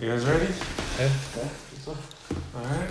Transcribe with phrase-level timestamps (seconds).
[0.00, 0.48] You guys ready?
[0.98, 1.10] Yeah.
[1.36, 1.50] Okay.
[2.56, 2.90] Alright.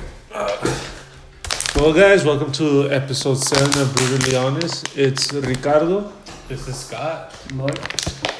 [1.75, 4.95] Well, guys, welcome to episode 7 of Brutally Honest.
[4.97, 6.11] It's Ricardo.
[6.47, 7.33] This is Scott.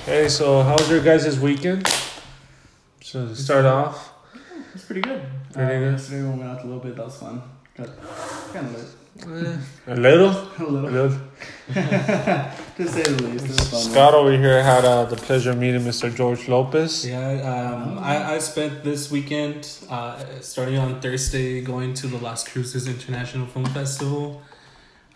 [0.05, 1.88] Hey, so how was your guys' weekend?
[3.02, 4.13] So, to start off,
[4.76, 5.22] It's pretty good.
[5.54, 5.92] Pretty uh, good.
[5.94, 6.96] Yesterday we went out a little bit.
[6.96, 7.42] That was fun.
[7.76, 7.90] Got
[8.54, 9.60] kind of lit.
[9.88, 10.31] a little.
[10.31, 10.92] A A little.
[10.92, 11.17] little.
[11.74, 13.46] to say the least.
[13.46, 13.81] It was fun.
[13.81, 16.13] Scott over here had uh, the pleasure of meeting Mr.
[16.13, 17.08] George Lopez.
[17.08, 22.48] Yeah, um, I, I spent this weekend, uh, starting on Thursday, going to the Las
[22.48, 24.41] Cruces International Film Festival.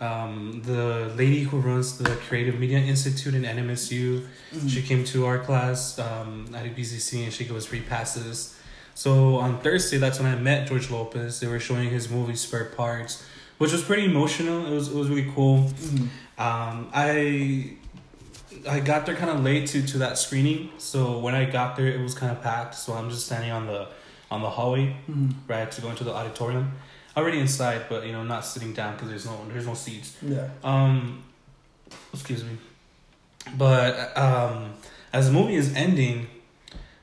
[0.00, 4.26] Um, the lady who runs the Creative Media Institute in NMSU,
[4.68, 8.58] she came to our class um, at EPCC and she gave us free passes.
[8.94, 11.40] So on Thursday, that's when I met George Lopez.
[11.40, 13.24] They were showing his movie Spare Parts,
[13.64, 14.66] which was pretty emotional.
[14.66, 15.56] It was it was really cool.
[15.70, 16.08] Mhm.
[16.38, 17.70] Um, I
[18.68, 21.86] I got there kind of late to, to that screening, so when I got there,
[21.88, 22.74] it was kind of packed.
[22.74, 23.88] So I'm just standing on the
[24.30, 25.32] on the hallway Mhm.
[25.48, 26.72] right to go into the auditorium,
[27.16, 30.08] already inside, but you know not sitting down because there's no there's no seats.
[30.22, 30.48] Yeah.
[30.62, 31.22] Um,
[32.12, 32.54] excuse me,
[33.56, 34.74] but um,
[35.12, 36.26] as the movie is ending,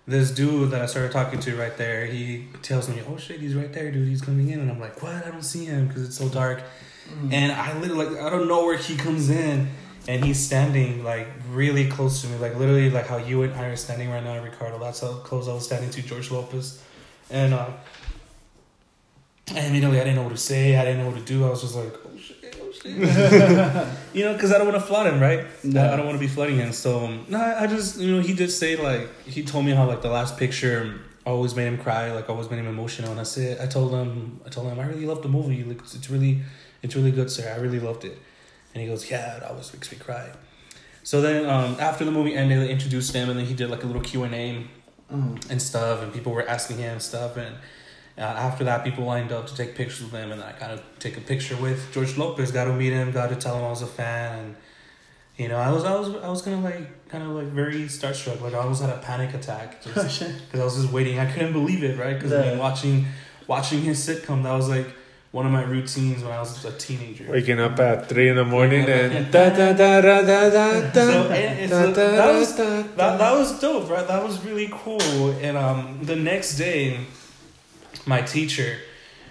[0.08, 3.56] this dude that I started talking to right there, he tells me, "Oh shit, he's
[3.56, 4.08] right there, dude.
[4.08, 5.26] He's coming in," and I'm like, "What?
[5.26, 6.64] I don't see him because it's so dark."
[7.10, 7.34] Mhm.
[7.34, 9.70] And I literally like I don't know where he comes in,
[10.08, 13.66] and he's standing like really close to me, like literally like how you and I
[13.66, 14.80] are standing right now, Ricardo.
[14.80, 16.82] That's how close I was standing to George Lopez,
[17.30, 17.68] and uh,
[19.56, 20.76] and immediately I didn't know what to say.
[20.76, 21.46] I didn't know what to do.
[21.46, 22.92] I was just like, oh shit, oh shit,
[24.14, 25.46] you know, because I don't want to flood him, right?
[25.64, 25.82] No.
[25.84, 26.72] I, I don't want to be flooding him.
[26.72, 29.72] So um, no, I I just you know he did say like he told me
[29.72, 33.20] how like the last picture always made him cry, like always made him emotional, and
[33.20, 35.64] I said I told him I told him I really loved the movie.
[35.64, 36.42] Like it's really
[36.82, 37.52] it's really good, sir.
[37.56, 38.18] I really loved it.
[38.74, 40.30] And he goes, yeah, it always makes me cry.
[41.04, 43.84] So then um, after the movie ended, they introduced him, and then he did like
[43.84, 44.66] a little Q and A
[45.12, 45.50] Mhm.
[45.52, 47.54] and stuff, and people were asking him stuff, and
[48.18, 50.82] uh, after that, people lined up to take pictures with him, and I got to
[51.00, 52.52] take a picture with George Lopez.
[52.52, 54.56] Got to meet him, got to tell him I was a fan, and
[55.38, 57.84] you know, I was I was I was kind of like kind of like very
[57.86, 61.20] starstruck, like I almost had a panic attack Oh, because I was just waiting.
[61.20, 62.14] I couldn't believe it, right?
[62.16, 62.60] Because I mean, Yeah.
[62.60, 63.06] watching
[63.48, 64.88] watching his sitcom, that was like
[65.32, 67.26] one of my routines when I was a teenager.
[67.30, 70.92] Waking up at 3 in the morning and da da da da da da da
[70.94, 74.06] So, and it's da a- da that was- da That that was dope, right?
[74.06, 75.02] That was really cool.
[75.42, 77.00] And um, the next day,
[78.06, 78.78] my teacher,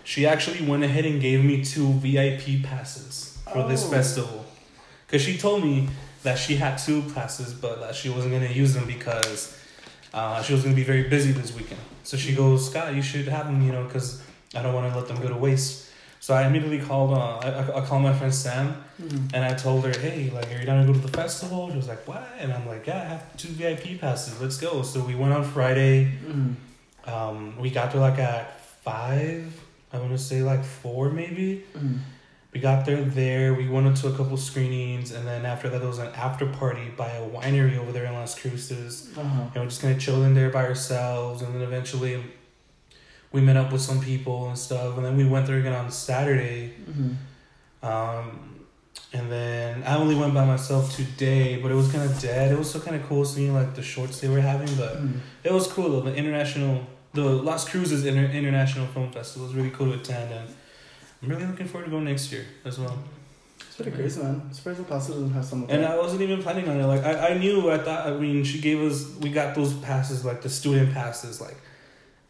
[0.04, 3.90] she actually went ahead and gave me two VIP passes for this Oh.
[3.90, 4.46] festival,
[5.06, 5.88] because she told me
[6.22, 9.56] that she had two passes, but that she wasn't gonna use them because
[10.14, 11.80] uh, she was gonna be very busy this weekend.
[12.04, 14.22] So she goes, Scott, you should have them, you know, because
[14.54, 15.86] I don't want to let them go to waste.
[16.22, 17.16] So I immediately called.
[17.16, 18.74] Uh, I, I called my friend Sam.
[19.00, 19.30] Mhm.
[19.32, 21.70] And I told her, hey, like, are you down to go to the festival?
[21.70, 22.28] She was like, what?
[22.38, 24.38] And I'm like, yeah, I have two VIP passes.
[24.40, 24.82] Let's go.
[24.82, 26.12] So we went on Friday.
[26.26, 26.56] Mhm.
[27.10, 29.52] Um, we got there like at five.
[29.92, 31.64] I want to say like four maybe.
[31.76, 31.98] Mhm.
[32.52, 33.54] We got there there.
[33.54, 36.88] We went into a couple screenings, and then after that, there was an after party
[36.96, 39.08] by a winery over there in Las Cruces.
[39.16, 39.42] Uh-huh.
[39.42, 42.20] And we're just gonna chill in there by ourselves, and then eventually,
[43.30, 45.92] we met up with some people and stuff, and then we went there again on
[45.92, 46.72] Saturday.
[46.90, 47.14] Mhm.
[47.88, 48.40] Um,
[49.12, 52.50] and then I only went by myself today, but it was kind of dead.
[52.50, 55.20] It was still kind of cool seeing like the shorts they were having, but Mhm.
[55.44, 56.00] it was cool though.
[56.00, 60.48] The international, the Las Cruces Inter- International Film Festival was really cool to attend, and
[61.22, 62.98] I'm really looking forward to going next year as well.
[63.58, 64.42] It's pretty crazy, man.
[64.46, 65.84] I'm surprised the passes doesn't have some And.
[65.84, 66.86] I wasn't even planning on it.
[66.86, 67.70] Like I, I knew.
[67.70, 68.06] I thought.
[68.06, 69.04] I mean, she gave us.
[69.20, 71.56] We got those passes, like the student passes, like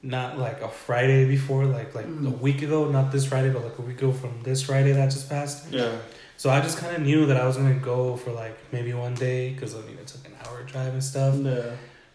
[0.03, 2.41] not like a Friday before, like like a Mm.
[2.41, 2.91] week ago.
[2.91, 5.71] Not this Friday, but like a week ago from this Friday that just passed.
[5.73, 5.93] Yeah.
[6.37, 9.15] So I just kind of knew that I was gonna go for like maybe one
[9.15, 11.35] day because I mean it's like an hour drive and stuff.
[11.37, 11.71] Yeah.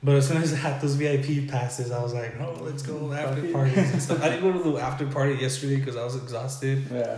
[0.06, 2.94] But as soon as I had those VIP passes, I was like, oh, let's go
[2.94, 3.14] mm-hmm.
[3.14, 4.22] after Fuck parties and stuff.
[4.22, 6.86] I didn't go to the after party yesterday because I was exhausted.
[6.92, 7.18] Yeah.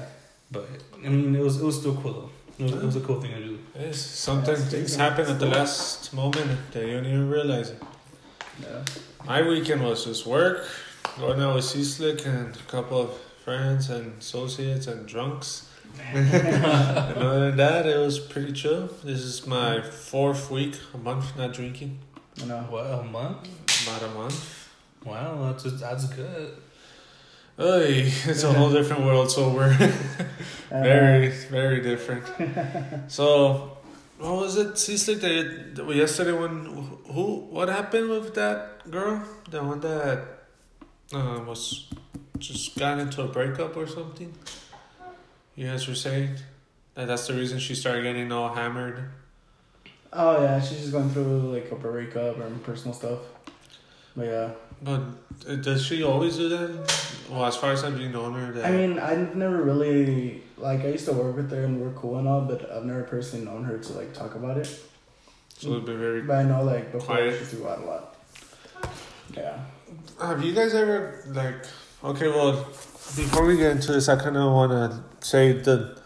[0.49, 0.69] But
[1.03, 2.29] I mean, it was it was still cool though.
[2.57, 3.59] It was, it was a cool thing to do.
[3.77, 7.83] Yes, sometimes Yeah, things happen at the last moment that you don't even realize it.
[8.61, 8.85] Yeah.
[9.25, 10.65] My weekend was just work,
[11.19, 15.69] going out with C Slick and a couple of friends and associates and drunks.
[16.13, 18.87] and other than that, it was pretty chill.
[19.03, 21.99] This is my fourth week, a month not drinking.
[22.41, 22.59] I know.
[22.69, 23.87] What a month!
[23.87, 24.69] About a month.
[25.05, 26.57] Wow, that's that's good.
[27.59, 29.73] Oy, it's a whole different world, so we're
[30.69, 32.23] very, very different.
[33.09, 33.77] So,
[34.19, 35.21] what was it, C Slick?
[35.21, 36.65] That that- yesterday when
[37.11, 37.47] who?
[37.49, 39.23] What happened with that girl?
[39.49, 40.19] The one that
[41.13, 41.87] uh, was
[42.37, 44.31] just got into a breakup or something.
[45.55, 46.35] You guys were saying
[46.93, 49.09] that that's the reason she started getting all hammered.
[50.13, 53.19] Oh yeah, she's just going through like a breakup and personal stuff.
[54.15, 54.49] But yeah,
[54.81, 55.01] But
[55.47, 57.03] uh, does she always do that?
[57.29, 60.87] Well, as far as I've known her, that I mean, I've never really like I
[60.87, 63.63] used to work with her and we're cool and all, but I've never personally known
[63.65, 64.67] her to like talk about it.
[65.57, 66.21] so it'd be very.
[66.21, 67.45] But I know like before Quiet.
[67.49, 68.15] she go out a lot.
[69.35, 69.59] Yeah.
[70.21, 71.65] Have you guys ever like?
[72.03, 75.99] Okay, well, before we get into this, I kind of want to say the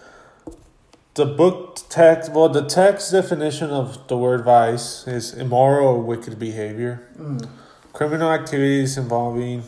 [1.13, 2.31] the book text.
[2.31, 7.47] Well, the text definition of the word vice is immoral or wicked behavior, Mm.
[7.93, 9.63] criminal activities involving.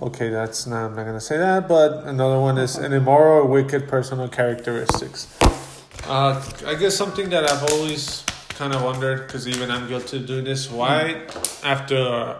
[0.00, 0.86] Okay, that's not.
[0.86, 5.26] I'm not gonna say that, but another one is an immoral or wicked personal characteristics.
[6.08, 10.26] Uh, I guess something that I've always kind of wondered, because even I'm guilty of
[10.26, 10.70] doing this.
[10.70, 11.26] Why,
[11.62, 12.36] after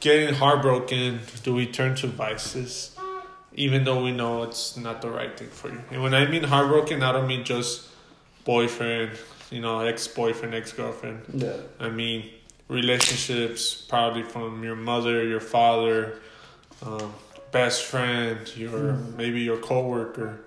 [0.00, 2.96] getting heartbroken, do we turn to vices,
[3.54, 5.80] even though we know it's not the right thing for you?
[5.90, 7.88] And when I mean heartbroken, I don't mean just
[8.44, 9.12] boyfriend,
[9.50, 11.22] you know, ex boyfriend, ex girlfriend.
[11.32, 11.56] Yeah.
[11.78, 12.30] I mean
[12.68, 16.20] relationships, probably from your mother, your father,
[16.86, 17.12] um,
[17.52, 19.16] best friend, your Mhm.
[19.16, 20.40] maybe your coworker,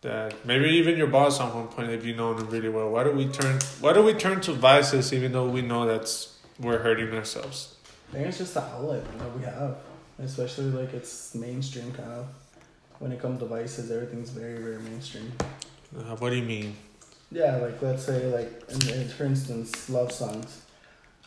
[0.00, 2.88] that maybe even your boss at one point if you know them really well.
[2.90, 3.58] Why do we turn?
[3.80, 7.74] Why do we turn to vices even though we know that's we're hurting ourselves?
[8.10, 9.76] I think it's just the outlet that we have,
[10.18, 12.26] especially like it's mainstream kind of.
[12.98, 15.32] When it comes to vices, everything's very very mainstream.
[15.96, 16.76] Uh, what do you mean?
[17.30, 20.62] Yeah, like let's say like in, in, for instance, love songs,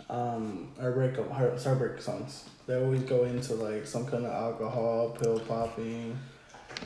[0.09, 2.47] um, or breakup heart heartbreak songs.
[2.67, 6.17] They always go into like some kind of alcohol, pill popping,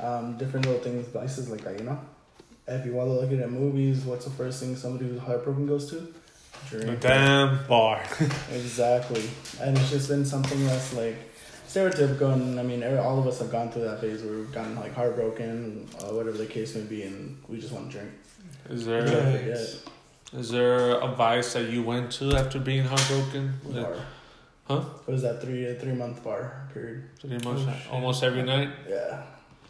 [0.02, 1.80] um, different little things, vices like that.
[1.80, 2.00] You know,
[2.68, 5.68] if you want to look at it movies, what's the first thing somebody who's heartbroken
[5.68, 6.14] goes to?
[6.70, 7.00] Drink.
[7.00, 8.04] damn bar.
[8.54, 9.24] Exactly,
[9.62, 11.16] and it's just been something that's like
[11.70, 12.34] stereotypical.
[12.34, 14.94] And I mean, all of us have gone through that phase where we've gotten like
[14.94, 18.12] heartbroken, uh, whatever the case may be, and we just want to drink.
[18.70, 19.40] Is there try to Right.
[19.40, 20.40] forget.
[20.42, 23.54] is there a vice that you went to after being heartbroken?
[23.64, 23.96] bar.
[24.68, 24.84] Huh?
[25.08, 27.04] It was that three a three month bar period.
[27.20, 28.70] Pretty much Oh, almost every night.
[28.88, 29.24] Yeah.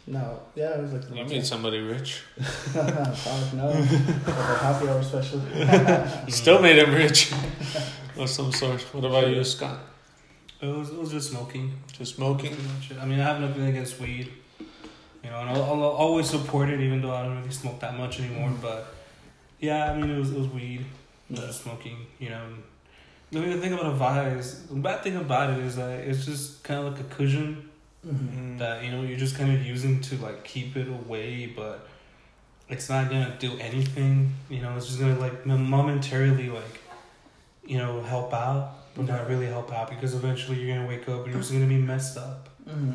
[0.06, 0.40] No.
[0.54, 1.04] Yeah, it was like.
[1.14, 2.10] You made somebody rich.
[2.40, 3.68] Fuck no.
[4.26, 5.40] Like a happy hour special.
[6.28, 7.32] Still made him rich.
[8.18, 8.80] of some sort.
[8.94, 9.78] What about you, Scott?
[10.62, 11.72] It was, it was just smoking.
[11.92, 12.54] Just smoking?
[12.54, 13.02] Pretty much.
[13.02, 14.30] I mean, I have nothing against weed.
[15.24, 17.96] You know, and I'll, I'll always support it, even though I don't really smoke that
[17.96, 18.52] much anymore.
[18.60, 18.92] But
[19.58, 20.80] yeah, I mean, it was it was weed.
[20.80, 21.46] It was Yeah.
[21.46, 22.06] just smoking.
[22.18, 22.42] You know.
[23.32, 26.64] And the thing about a vice, the bad thing about it is that it's just
[26.64, 27.66] kind of like a cushion
[28.06, 28.56] Mm-hmm.
[28.56, 31.86] that you know you're just kind of using to like keep it away, but
[32.70, 34.32] it's not gonna do anything.
[34.48, 36.80] You know, it's just gonna like momentarily like,
[37.62, 38.72] you know, help out,
[39.06, 41.66] but not really help out because eventually you're gonna wake up and you're just gonna
[41.66, 42.48] be messed up.
[42.68, 42.92] Mm-hmm.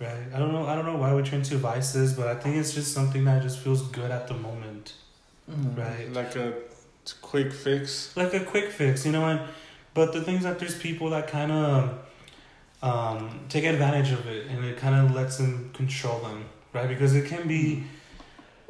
[0.00, 0.32] Right.
[0.32, 0.64] I don't know.
[0.66, 3.42] I don't know why we turn to vices, but I think it's just something that
[3.42, 4.92] just feels good at the moment.
[5.50, 5.80] Mm-hmm.
[5.80, 6.12] Right.
[6.12, 6.54] Like a
[7.20, 8.16] quick fix.
[8.16, 9.26] Like a quick fix, you know.
[9.26, 9.40] And
[9.94, 11.98] but the things that there's people that kind of
[12.82, 16.88] um, take advantage of it, and it kind of lets them control them, right?
[16.88, 17.82] Because it can be,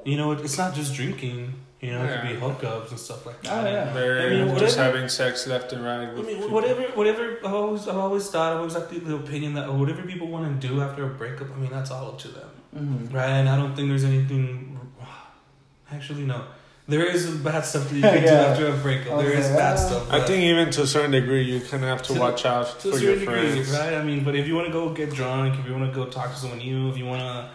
[0.04, 1.52] you know, it's not just drinking.
[1.80, 3.64] You know, it could be hookups and stuff like that.
[3.64, 3.92] Oh, yeah.
[3.92, 6.08] They're I mean, just whatever- having sex left and right.
[6.08, 6.50] I mean, people.
[6.50, 7.38] whatever, whatever.
[7.44, 10.60] I've always, I've always thought, I've always had the, the opinion that whatever people want
[10.60, 12.50] to do after a breakup, I mean, that's all up to them.
[12.76, 13.14] Mm-hmm.
[13.16, 14.78] Right, and I don't think there's anything.
[15.92, 16.44] Actually, no.
[16.88, 19.20] There is bad stuff that you can do after a breakup.
[19.20, 19.76] There is bad yeah.
[19.76, 20.10] stuff.
[20.12, 22.80] I think even to a certain degree, you kind of have to To- watch out
[22.80, 23.70] to a for your certain degree, friends.
[23.70, 23.94] right?
[23.94, 26.06] I mean, but if you want to go get drunk, if you want to go
[26.10, 27.50] talk to someone new, if you want to,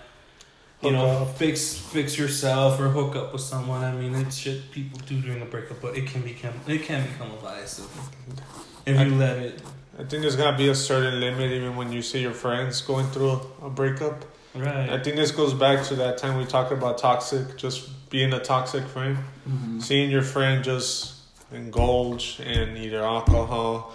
[0.84, 5.00] you know, fix fix yourself or hook up with someone, I mean, it's shit people
[5.06, 9.00] do during a breakup, but it can become it can become a vice if, if
[9.00, 9.62] you let it.
[9.96, 13.06] I think there's gotta be a certain limit, even when you see your friends going
[13.08, 14.25] through a breakup.
[14.56, 14.90] Right.
[14.90, 18.40] I think this goes back to that time we talked about toxic, just being a
[18.40, 19.18] toxic friend.
[19.48, 19.80] Mm-hmm.
[19.80, 21.22] Seeing your friend just
[21.52, 23.94] indulge in either alcohol,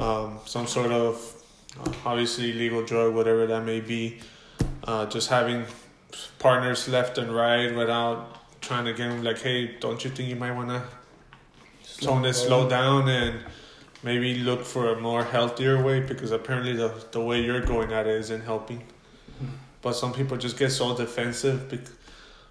[0.00, 1.42] um, some sort of
[1.80, 4.20] uh, obviously legal drug, whatever that may be,
[4.84, 5.64] uh, just having
[6.38, 10.36] partners left and right without trying to get them like, hey, don't you think you
[10.36, 10.82] might want to
[12.04, 13.40] tone this slow down and
[14.02, 18.06] maybe look for a more healthier way because apparently the, the way you're going at
[18.06, 18.82] it isn't helping.
[19.82, 21.68] But some people just get so defensive.
[21.68, 21.92] Because,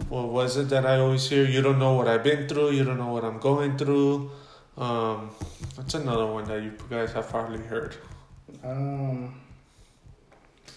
[0.09, 1.45] what was it that I always hear?
[1.45, 2.71] You don't know what I've been through.
[2.71, 4.31] You don't know what I'm going through.
[4.77, 5.31] Um,
[5.75, 7.95] that's another one that you guys have probably heard.
[8.63, 9.41] Um,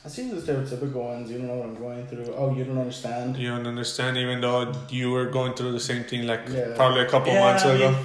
[0.07, 1.29] I see the stereotypical ones.
[1.33, 2.33] You don't know what I'm going through.
[2.37, 3.37] Oh, you don't understand.
[3.37, 6.75] You don't understand, even though you were going through the same thing like Yeah.
[6.77, 7.91] probably a couple Yeah, months I ago.
[7.91, 7.99] mean,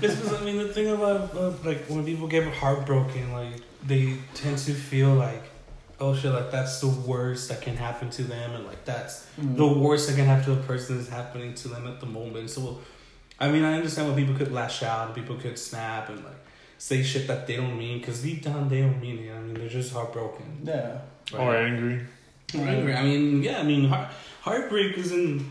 [0.00, 4.18] This is, I mean, the thing about uh, like when people get heartbroken, like they
[4.34, 5.44] tend to feel like,
[6.00, 9.56] oh shit, like that's the worst that can happen to them, and like that's Mm.
[9.56, 12.50] the worst that can happen to a person is happening to them at the moment.
[12.50, 12.80] So,
[13.38, 16.40] I mean, I understand when people could lash out, and people could snap, and like
[16.84, 19.32] say shit that they don't mean because deep down they don't mean it.
[19.34, 20.46] I mean, they're just heartbroken.
[20.62, 20.98] Yeah.
[21.38, 22.00] Or angry.
[22.54, 22.94] Or angry.
[22.94, 23.58] I mean, yeah.
[23.60, 24.08] I mean, heart,
[24.42, 25.50] heartbreak isn't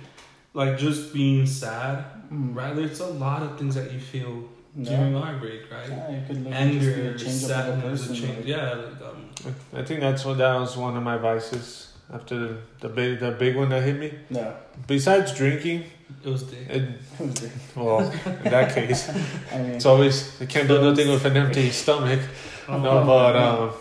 [0.54, 2.56] like just being sad, Mm.
[2.56, 2.76] right?
[2.76, 4.34] There's a lot of things that you feel
[4.78, 4.96] Yeah.
[4.96, 5.90] during heartbreak, right?
[5.90, 8.38] Yeah, it could literally just be Anger, a change of a sadness, a change.
[8.38, 11.68] like- Yeah, like, um, I think that's what that was one of my vices
[12.14, 12.52] after the,
[12.84, 14.10] the big the big one that hit me.
[14.30, 14.52] Yeah.
[14.88, 15.80] Besides drinking,
[16.24, 16.90] it was the it,
[17.76, 19.10] well, in that case,
[19.52, 22.22] I mean, it's always you can't do nothing with an empty stomach.
[22.68, 23.72] No, but um,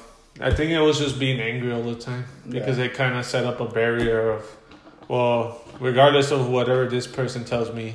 [0.41, 2.85] I think it was just being angry all the time because Yeah.
[2.87, 4.57] it kind of set up a barrier of,
[5.09, 7.95] well, regardless of whatever this person tells me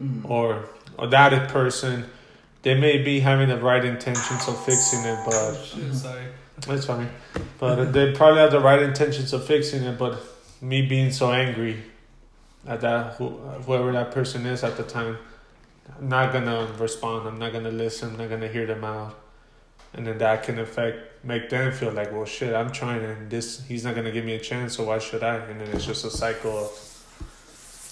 [0.00, 0.28] mm.
[0.28, 2.04] or or that person,
[2.62, 6.24] they may be having the right intentions of fixing it, but Shit, sorry.
[6.68, 7.08] It's fine.
[7.58, 10.18] But they probably have the right intentions of fixing it, but
[10.60, 11.76] me being so angry
[12.68, 15.18] at that, who- whoever that person is at the time,
[15.98, 17.26] I'm not gonna respond.
[17.26, 18.10] I'm not gonna listen.
[18.10, 19.14] I'm not gonna hear them out.
[19.94, 23.62] And then that can affect, make them feel like, well, shit, I'm trying and this,
[23.66, 25.36] he's not gonna give me a chance, so why should I?
[25.36, 26.70] And then it's just a cycle of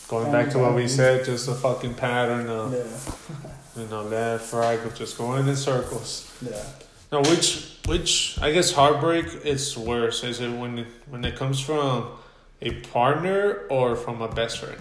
[0.09, 3.83] going back to what we said, just a fucking pattern of, Yeah.
[3.83, 6.31] you know, left, right, just going in circles.
[6.43, 6.63] Yeah.
[7.11, 10.23] Now, which which I guess heartbreak is worse?
[10.25, 12.09] Is it when it, when it comes from
[12.63, 14.81] a partner or from a best friend?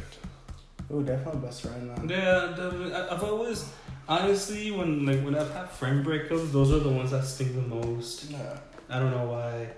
[0.91, 1.87] Oh, definitely best friend.
[1.87, 2.09] Man.
[2.09, 2.93] Yeah, definitely.
[2.93, 3.69] I- I've always
[4.07, 7.75] honestly when like when I've had friend breakups, those are the ones that sting the
[7.75, 8.29] most.
[8.29, 8.57] Yeah.
[8.89, 9.69] I don't know why.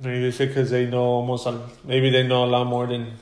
[0.00, 3.12] Maybe it's because they know almost a, maybe they know a lot more than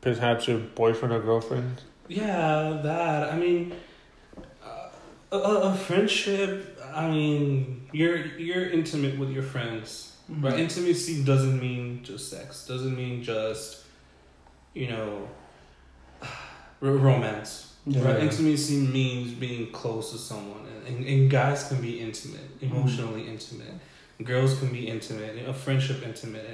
[0.00, 1.82] perhaps your boyfriend or girlfriend.
[2.08, 3.32] Yeah, that.
[3.32, 3.74] I mean,
[4.64, 4.88] uh,
[5.32, 6.80] a, a a friendship.
[6.94, 10.44] I mean, you're you're intimate with your friends, Mm-hmm.
[10.44, 10.58] right?
[10.58, 12.66] Intimacy doesn't mean just sex.
[12.66, 13.84] Doesn't mean just,
[14.74, 15.28] you know,
[16.22, 16.28] r-
[16.90, 17.74] romance.
[17.86, 18.02] Yeah.
[18.04, 18.20] Right?
[18.20, 23.74] Intimacy means being close to someone, and, and, and guys can be intimate, emotionally intimate.
[24.24, 26.46] Girls can be intimate, a friendship intimate.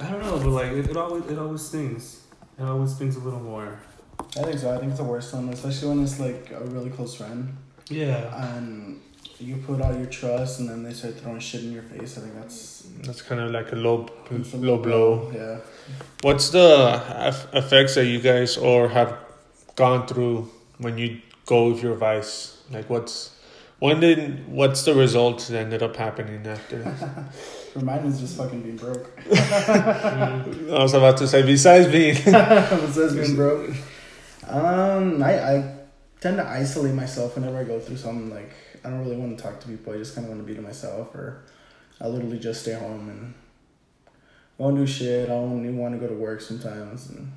[0.00, 2.22] And I don't know, but like it, it always it always stings.
[2.58, 3.78] It always stings a little more.
[4.36, 4.74] I think so.
[4.74, 7.56] I think it's the worst one, especially when it's like a really close friend
[7.88, 8.54] Yeah.
[8.56, 9.00] and
[9.40, 12.18] you put all your trust and then they start throwing shit in your face.
[12.18, 14.08] I think that's That's kind of like a low
[14.54, 15.30] low blow.
[15.34, 15.58] Yeah.
[16.22, 16.68] What's the
[17.52, 19.16] effects that you guys or have
[19.76, 22.62] gone through when you go with your vice?
[22.70, 23.36] Like what's
[23.78, 26.82] when did what's the result that ended up happening after?
[27.72, 29.18] For mine was just fucking being broke.
[29.32, 33.70] I was about to say besides being Besides being broke.
[34.46, 35.74] Um, I, I
[36.20, 38.52] tend to isolate myself whenever I go through something like
[38.84, 39.92] I don't really want to talk to people.
[39.92, 41.42] I just kind of want to be to myself, or
[42.00, 43.34] I literally just stay home and
[44.58, 45.28] won't do shit.
[45.28, 47.08] I don't even want to go to work sometimes.
[47.10, 47.32] And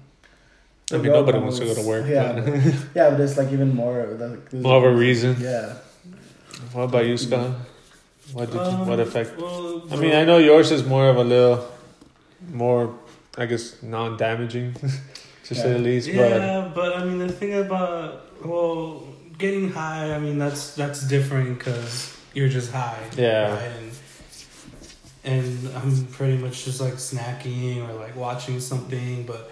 [0.92, 2.06] I mean nobody wants to go to work.
[2.08, 2.46] Yeah, but-
[2.96, 5.36] yeah, but it's like even more of like More of a reason.
[5.40, 5.76] Yeah,
[6.72, 7.52] What about you, Scott?
[8.32, 9.38] What did you, what Um, effect?
[9.38, 11.68] Well, I mean, I know yours is more of a little
[12.52, 12.96] more,
[13.38, 14.74] I guess, non-damaging,
[15.46, 16.08] to say the least.
[16.08, 19.04] Yeah, but I mean the thing about well
[19.44, 20.06] getting high.
[20.16, 21.92] I mean that's that's different because
[22.36, 23.04] you're just high.
[23.18, 23.54] Yeah.
[23.54, 23.72] Right?
[23.80, 23.92] And,
[25.34, 25.46] and
[25.78, 29.52] I'm pretty much just like snacking or like watching something, but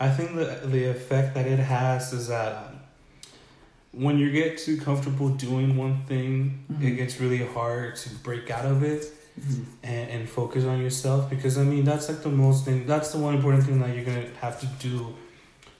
[0.00, 2.54] I think the the effect that it has is that
[3.92, 6.96] when you get too comfortable doing one thing, it Mhm.
[7.00, 9.02] gets really hard to break out of it
[9.40, 9.64] Mhm.
[9.94, 13.18] and, and focus on yourself because I mean that's like the most thing that's the
[13.26, 14.94] one important thing that you're gonna have to do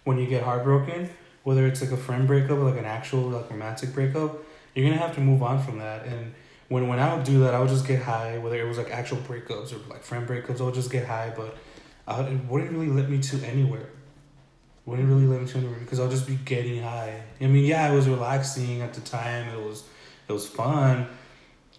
[0.06, 1.00] when you get heartbroken
[1.46, 4.36] whether it's like a friend breakup or like an actual like romantic breakup
[4.74, 6.04] you're gonna have to move on from that.
[6.04, 6.34] And
[6.68, 8.90] when when I would do that I would just get high whether it was like
[8.90, 11.56] actual breakups or like friend breakups I would just get high but
[12.08, 13.88] I would, it wouldn't really let me to anywhere.
[14.86, 17.22] Wouldn't really let me to anywhere because I'll just be getting high.
[17.40, 19.48] I mean yeah it was relaxing at the time.
[19.48, 19.84] It was
[20.28, 21.06] it was fun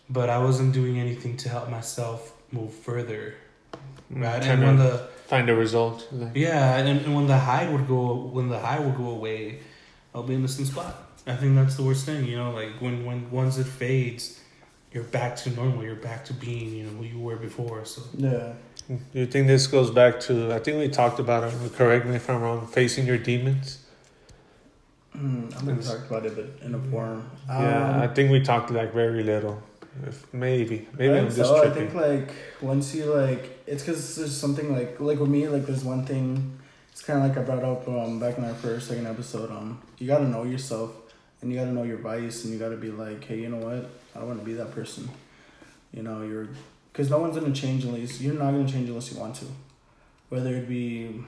[0.09, 3.35] but I wasn't doing anything to help myself move further,
[4.13, 4.41] mm, right?
[4.41, 6.07] kind And when the find a result.
[6.11, 9.59] Like, yeah, and, and when the high would go, when the high would go away,
[10.15, 10.95] I'll be in the same spot.
[11.27, 12.51] I think that's the worst thing, you know.
[12.51, 14.39] Like when when once it fades,
[14.93, 15.83] you're back to normal.
[15.83, 17.83] You're back to being, you know, who you were before.
[17.85, 18.53] So yeah.
[18.87, 20.53] Do you think this goes back to?
[20.53, 21.73] I think we talked about it.
[21.75, 22.65] Correct me if I'm wrong.
[22.67, 23.83] Facing your demons.
[25.15, 27.29] Mm, I think we talked about it, but in a form.
[27.49, 29.61] yeah, Um, I think we talked like very little.
[30.05, 31.63] If maybe, maybe I I'm think just so.
[31.63, 35.65] I think like once you like, it's because there's something like like with me like
[35.65, 36.59] there's one thing.
[36.91, 39.49] It's kind of like I brought up um back in our first second episode.
[39.51, 40.91] Um, you gotta know yourself,
[41.41, 43.89] and you gotta know your vice, and you gotta be like, hey, you know what?
[44.15, 45.09] I don't want to be that person.
[45.93, 46.47] You know, you're
[46.91, 49.45] because no one's gonna change unless you're not gonna change unless you want to.
[50.29, 51.23] Whether it be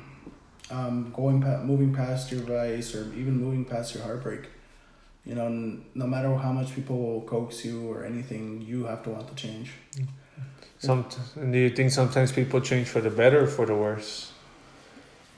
[0.69, 4.47] um going past, moving past your vice or even moving past your heartbreak.
[5.29, 9.01] You know, n- no matter how much people will coax you or anything, you have
[9.03, 9.67] to want to change.
[10.79, 11.05] Some
[11.35, 14.31] and do you think sometimes people change for the better or for the worse?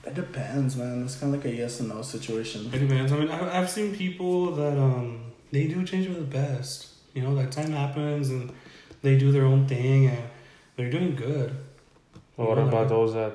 [0.10, 1.04] It depends, man.
[1.04, 2.60] It's kind of like a yes and no situation.
[2.74, 3.12] It depends.
[3.12, 5.08] I mean, I- I've seen people that um
[5.56, 6.76] they do change for the best.
[7.16, 8.44] You know, like time happens and
[9.02, 10.24] they do their own thing and
[10.78, 11.50] they're doing good.
[12.38, 12.70] Or what Yeah.
[12.72, 13.34] about those that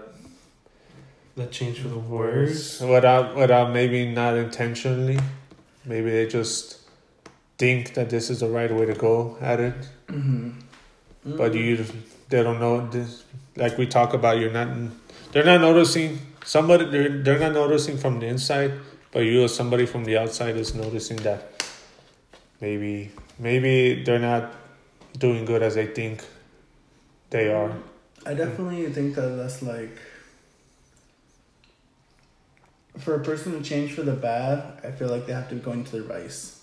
[1.36, 2.80] That change for the worse.
[2.80, 5.18] Without without maybe not intentionally,
[5.86, 6.78] maybe they just
[7.58, 9.74] think that this is the right way to go at it,
[10.08, 10.50] Mm-hmm.
[11.36, 11.84] but you
[12.28, 13.24] they don't know this.
[13.56, 14.68] Like we talk about, you're not.
[15.32, 16.84] They're not noticing somebody.
[16.90, 18.72] They're they're not noticing from the inside,
[19.12, 21.64] but you as somebody from the outside is noticing that
[22.60, 24.52] maybe maybe they're not
[25.18, 26.22] doing good as they think
[27.30, 27.72] they are.
[28.26, 29.96] I definitely think that that's like
[32.98, 34.80] for a person to change for the bad.
[34.84, 36.62] I feel like they have to be going to their vice,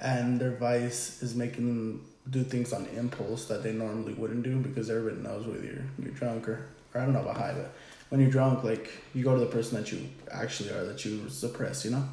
[0.00, 4.56] and their vice is making them do things on impulse that they normally wouldn't do
[4.58, 7.72] because everybody knows whether you're you're drunk or or I don't know about high, but
[8.08, 11.28] when you're drunk, like you go to the person that you actually are that you
[11.28, 11.84] suppress.
[11.84, 12.04] You know,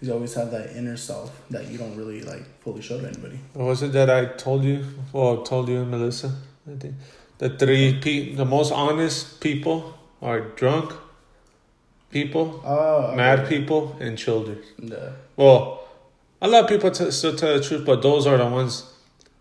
[0.00, 3.38] you always have that inner self that you don't really like fully show to anybody.
[3.54, 4.84] What was it that I told you?
[5.12, 6.34] Well, told you Melissa.
[6.70, 6.94] I think
[7.38, 10.92] the three pe- the most honest people are drunk
[12.10, 14.58] people, Oh, mad people, and children.
[14.78, 15.10] Yeah.
[15.36, 15.86] Well,
[16.40, 18.84] a lot of people t- still tell the truth, but those are the ones.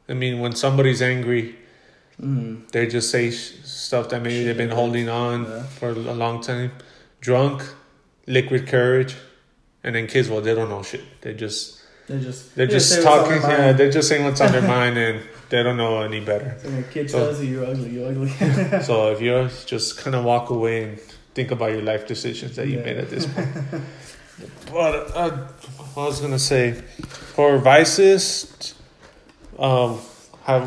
[0.10, 1.56] I mean, when somebody's angry,
[2.20, 2.66] Mm-hmm.
[2.72, 5.62] they just say sh- stuff that maybe they've been holding on Yeah.
[5.64, 6.72] for a long time.
[7.22, 7.62] Drunk,
[8.26, 9.14] liquid courage,
[9.84, 10.28] and then kids.
[10.28, 11.04] Well, they don't know shit.
[11.22, 13.42] They just They're just they're they just say what's on talking.
[13.52, 16.58] Yeah, they're just saying what's on their mind, and they don't know any better.
[16.60, 18.30] So when a kid So- tells you you're ugly, you're ugly.
[18.82, 21.00] so if you just kind of walk away and
[21.38, 22.88] think about your life decisions that you Yeah.
[22.88, 23.48] made at this point.
[24.74, 25.48] but uh,
[25.96, 26.74] I was gonna say,
[27.36, 28.74] for vices,
[29.60, 30.00] um,
[30.50, 30.66] have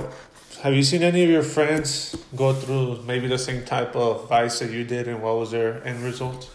[0.63, 4.59] have you seen any of your friends go through maybe the same type of vice
[4.61, 6.51] that you did, and what was their end result?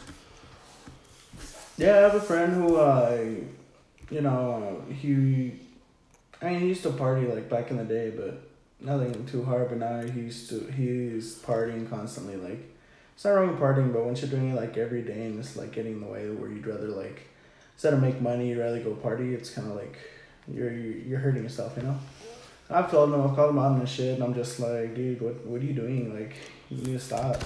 [1.78, 3.17] yeah, I have a friend who, uh,
[4.12, 4.39] you know,
[4.88, 5.60] uh, he,
[6.41, 8.34] I mean, he used to party like back in the day, but
[8.80, 9.69] nothing too hard.
[9.69, 12.38] But now he used to, he's partying constantly.
[12.38, 12.63] Like,
[13.15, 15.56] it's not wrong with partying, but once you're doing it like every day and it's
[15.56, 17.28] like getting in the way where you'd rather like,
[17.73, 19.34] instead of make money, you'd rather go party.
[19.34, 19.97] It's kind of like
[20.47, 21.97] you're you're hurting yourself, you know.
[22.69, 25.21] I've told him, I've called him out on the shit, and I'm just like, dude,
[25.21, 26.13] what what are you doing?
[26.13, 26.36] Like,
[26.69, 27.41] you need to stop.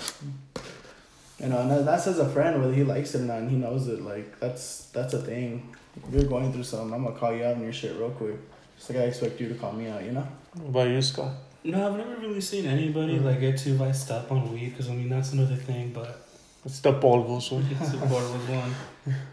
[1.39, 3.57] You know, and that's as a friend, whether he likes it or not, and he
[3.57, 4.01] knows it.
[4.01, 5.75] Like, that's that's a thing.
[6.07, 8.37] If you're going through something, I'm gonna call you out on your shit real quick.
[8.77, 10.27] Just like I expect you to call me out, you know.
[10.53, 11.33] What about you, Scott?
[11.63, 13.25] No, I've never really seen anybody Mhm.
[13.25, 16.25] like get too viced up on weed because I mean that's another thing, but
[16.65, 17.65] It's the polvos one.
[17.81, 18.75] it's a portable one.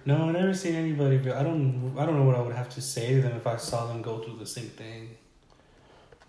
[0.05, 1.19] No, I've never seen anybody.
[1.19, 1.93] But I don't.
[1.99, 4.01] I don't know what I would have to say to them if I saw them
[4.03, 5.11] go through the same thing.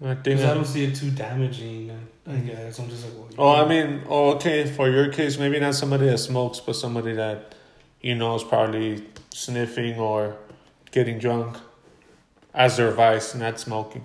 [0.04, 0.40] I think.
[0.42, 1.92] I don't see it too damaging.
[2.28, 2.46] I Mhm.
[2.48, 3.14] guess I'm just like.
[3.38, 4.66] Well, Oh, I mean, oh, okay.
[4.66, 7.56] For your case, maybe not somebody that smokes, but somebody that
[8.02, 10.36] you know is probably sniffing or
[10.92, 11.58] getting drunk
[12.54, 14.04] as their vice, not smoking.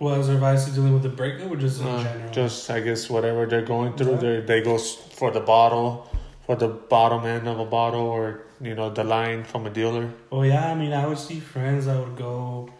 [0.00, 2.30] Well, as advice to dealing with the breakup or just in Uh, general?
[2.32, 4.40] just, I guess, whatever they're going through, Yeah.
[4.40, 6.08] they they go for the bottle,
[6.46, 10.06] for the bottom end of a bottle, or you know, the line from a dealer.
[10.32, 12.70] Oh yeah, I mean, I would see friends that would go,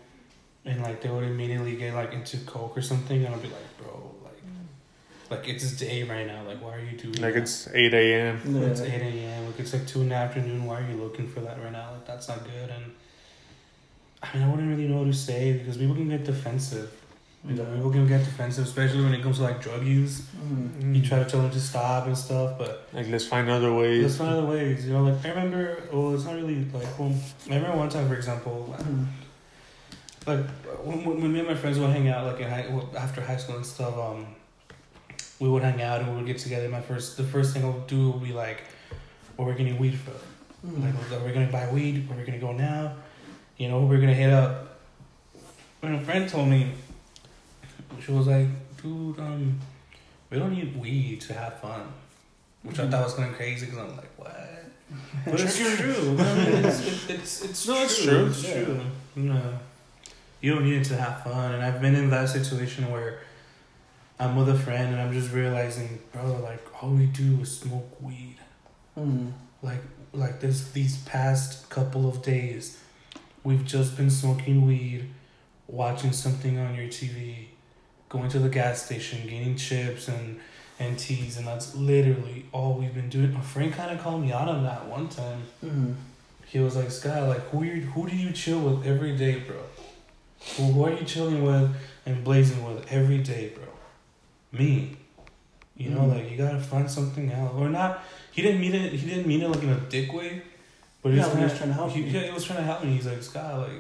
[0.65, 3.69] and like they would immediately get like into coke or something, and I'd be like,
[3.79, 3.93] bro,
[4.25, 4.41] like,
[5.33, 6.41] like it's day right now.
[6.51, 7.21] Like, why are you doing?
[7.21, 7.43] Like that?
[7.43, 8.41] it's eight a.m.
[8.65, 9.45] It's eight a.m.
[9.47, 10.65] Like it's like two in the afternoon.
[10.65, 11.89] Why are you looking for that right now?
[11.93, 12.71] Like that's not good.
[12.77, 12.85] And
[14.23, 16.91] I mean, I wouldn't really know what to say because people can get defensive.
[17.43, 20.21] You know, people can get defensive, especially when it comes to like drug use.
[20.21, 20.95] Mm-hmm.
[20.95, 24.03] You try to tell them to stop and stuff, but Like let's find other ways.
[24.03, 24.87] Let's find other ways.
[24.87, 25.83] You know, like I remember.
[25.91, 26.99] Well, it's not really like.
[26.99, 27.15] Well,
[27.51, 28.77] I remember one time, for example,
[30.27, 30.45] like
[30.85, 32.67] when, when when me and my friends would hang out, like in high,
[32.99, 34.27] after high school and stuff, um,
[35.39, 36.69] we would hang out and we would get together.
[36.69, 38.65] My first, the first thing I would do would be like,
[39.37, 40.13] "What we're gonna weed for?
[40.63, 42.07] Like, are we gonna buy weed?
[42.07, 42.97] Where we're gonna go now?
[43.57, 44.79] You know, we're gonna hit up?"
[45.81, 46.73] When a friend told me,
[48.03, 48.47] she was like,
[48.83, 49.59] "Dude, um,
[50.31, 51.83] we don't need weed to have fun,"
[52.63, 54.37] which I thought was kind of crazy because I'm like, "What?"
[55.25, 56.17] But it's true.
[56.19, 58.11] I mean, it's, it, it's it's No, it's true.
[58.13, 58.27] true.
[58.27, 58.65] It's Yeah.
[58.65, 58.81] true.
[59.17, 59.59] You know,
[60.41, 61.53] you don't need it to have fun.
[61.55, 63.21] And I've been in that situation where
[64.19, 68.01] I'm with a friend and I'm just realizing, bro, like all we do is smoke
[68.03, 68.37] weed.
[68.99, 69.29] Mm-hmm.
[69.63, 69.83] Like
[70.13, 72.79] like this these past couple of days,
[73.45, 75.09] we've just been smoking weed,
[75.69, 77.47] watching something on your TV,
[78.11, 80.39] going to the gas station, getting chips and
[80.79, 83.33] and teas, and that's literally all we've been doing.
[83.35, 85.43] My friend kind of called me out on that one time.
[85.65, 85.93] Mm-hmm.
[86.47, 89.57] he was like, Scott, like who you, who do you chill with every day, bro?
[90.57, 91.71] Who, who are you chilling with
[92.07, 93.67] and blazing with every day, bro?
[94.53, 94.97] Me.
[95.77, 96.15] You know, Mhm.
[96.17, 98.03] like you gotta find something else, or not.
[98.33, 98.93] He didn't mean it.
[98.95, 100.43] He didn't mean it like in a dick way,
[101.03, 102.07] but he Yeah, he was trying to help he, you.
[102.07, 102.93] Yeah, he was trying to help me.
[102.95, 103.71] He's like, Scott, like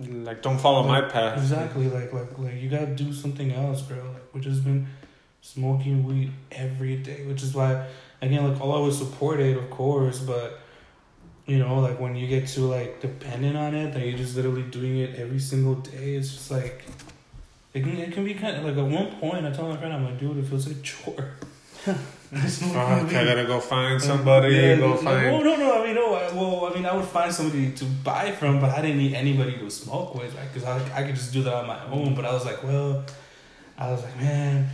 [0.00, 1.38] Like, don't follow my path.
[1.38, 3.98] Exactly, like like like you gotta do something else, bro.
[3.98, 4.86] Like we just been
[5.42, 7.86] smoking weed every day, which is why
[8.20, 10.60] again, like all I would support it, of course, but
[11.46, 14.62] you know, like when you get to like dependent on it, that you're just literally
[14.62, 16.84] doing it every single day, it's just like
[17.74, 19.44] it can it can be kind of like at one point.
[19.44, 21.32] I told my friend, I'm like, dude, it feels like a chore.
[22.34, 24.54] Fuck, I gotta go find somebody.
[24.54, 25.26] Yeah, go find.
[25.28, 25.82] Oh no, no.
[25.82, 26.14] I mean, no.
[26.14, 29.12] I, well, I mean, I would find somebody to buy from, but I didn't need
[29.14, 32.14] anybody to smoke with, like, cause I, I could just do that on my own.
[32.14, 33.04] But I was like, well,
[33.76, 34.66] I was like, man,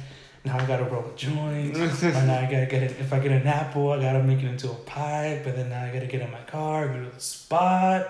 [0.44, 2.92] now I gotta roll a joint, and now I gotta get it.
[3.00, 5.82] If I get an apple, I gotta make it into a pipe, and then now
[5.82, 8.06] I gotta get in my car, go to the spot.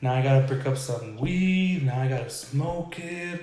[0.00, 1.84] Now I gotta pick up some weed.
[1.84, 3.42] Now I gotta smoke it.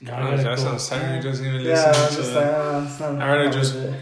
[0.00, 1.06] Now I Gosh, gotta that go sounds tiring.
[1.14, 1.22] home.
[1.24, 2.36] Doesn't even listen I'm to just it.
[2.36, 3.16] uh.
[3.18, 4.00] I rather just- it.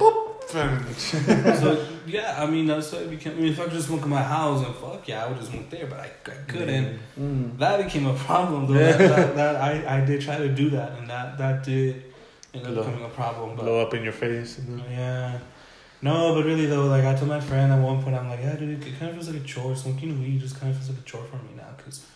[0.48, 3.32] So yeah, I mean that's what it became.
[3.34, 5.38] I mean, if I could just smoke in my house and fuck yeah, I would
[5.38, 6.98] just smoke there, but I, I couldn't.
[7.20, 7.58] Mm.
[7.58, 8.78] That became a problem though.
[8.80, 8.96] Yeah.
[8.96, 12.04] that, that, that I, I did try to do that, and that that did
[12.54, 13.56] end up Blow- becoming a problem.
[13.56, 14.60] But Blow up in your face.
[14.90, 15.38] yeah,
[16.00, 18.56] no, but really though, like I told my friend at one point, I'm like, yeah,
[18.56, 19.76] dude, it kind of feels like a chore.
[19.76, 22.06] Smoking weed just kind of feels like a chore for me now, because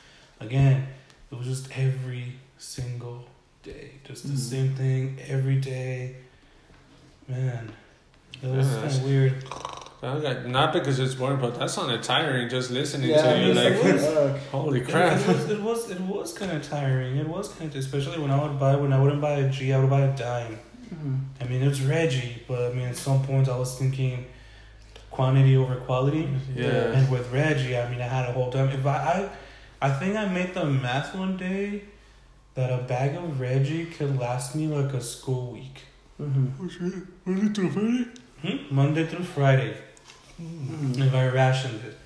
[0.40, 0.86] again,
[1.30, 3.26] it was just every single
[3.62, 4.38] day, just the Mhm.
[4.38, 6.16] same thing every day.
[7.28, 7.70] Man,
[8.42, 9.44] it was Yeah, kind that's- of weird.
[10.04, 13.54] Okay, Not because it's boring, but that sounded tiring just listening Yeah, to you.
[13.54, 14.36] Like, like, fuck.
[14.50, 15.20] holy crap.
[15.20, 17.16] It was, it was, it was kind of tiring.
[17.18, 19.72] It was kind of, especially when I would buy, when I wouldn't buy a G,
[19.72, 20.58] I would buy a dime.
[20.92, 21.20] Mhm.
[21.40, 24.26] I mean, it's Reggie, but I mean, at some point I was thinking
[25.12, 26.28] quantity over quality.
[26.56, 26.94] Yeah.
[26.96, 28.70] And with Reggie, I mean, I had a whole time.
[28.70, 29.28] If I,
[29.80, 31.84] I, I think I made the math one day
[32.54, 35.82] that a bag of Reggie could last me like a school week.
[36.20, 38.08] Mhm.
[38.42, 38.74] Hmm?
[38.74, 39.76] Monday through Friday,
[40.40, 40.98] Mhm.
[41.06, 41.96] if I rationed it.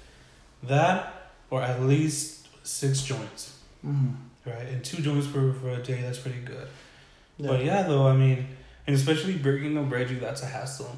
[0.63, 3.55] That, or at least six joints,
[3.87, 4.15] Mhm.
[4.45, 4.67] right?
[4.69, 6.69] And two joints for, for a day, that's pretty good.
[7.39, 7.49] Yeah.
[7.49, 8.49] But yeah, though, I mean,
[8.87, 10.95] and especially breaking up Reggie, that's a hassle.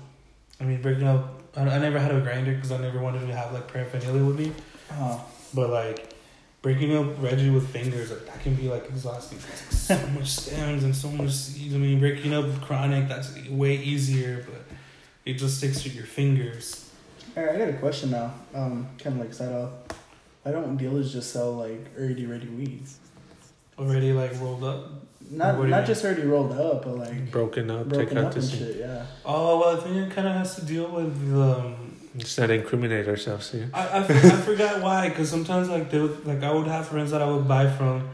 [0.61, 3.35] I mean, breaking up, I, I never had a grinder because I never wanted to
[3.37, 4.53] have like paraphernalia with me.
[4.93, 5.25] Oh.
[5.55, 6.15] But like,
[6.63, 9.39] breaking up Reggie with fingers, like, that can be like exhausting.
[9.39, 11.75] Like, so much stems and so much seeds.
[11.75, 14.58] I mean, breaking up chronic, that's way easier, but
[15.29, 16.91] it just sticks to your fingers.
[17.37, 18.33] Alright, I got a question now.
[18.55, 19.73] Um, kind of like side off.
[20.43, 22.99] Why don't dealers just sell like already ready weeds?
[23.79, 24.91] Already like rolled up.
[25.31, 25.87] Not What do you not mean?
[25.87, 28.77] just already rolled up, but like Broken up, broken take up the and shit.
[28.77, 29.05] Yeah.
[29.27, 33.07] Oh well, I think it kind of has to deal with um, Let's not incriminate
[33.07, 33.69] ourselves here.
[33.75, 37.11] I, I, I forgot why, because sometimes like they would, like I would have friends
[37.11, 38.09] that I would buy from,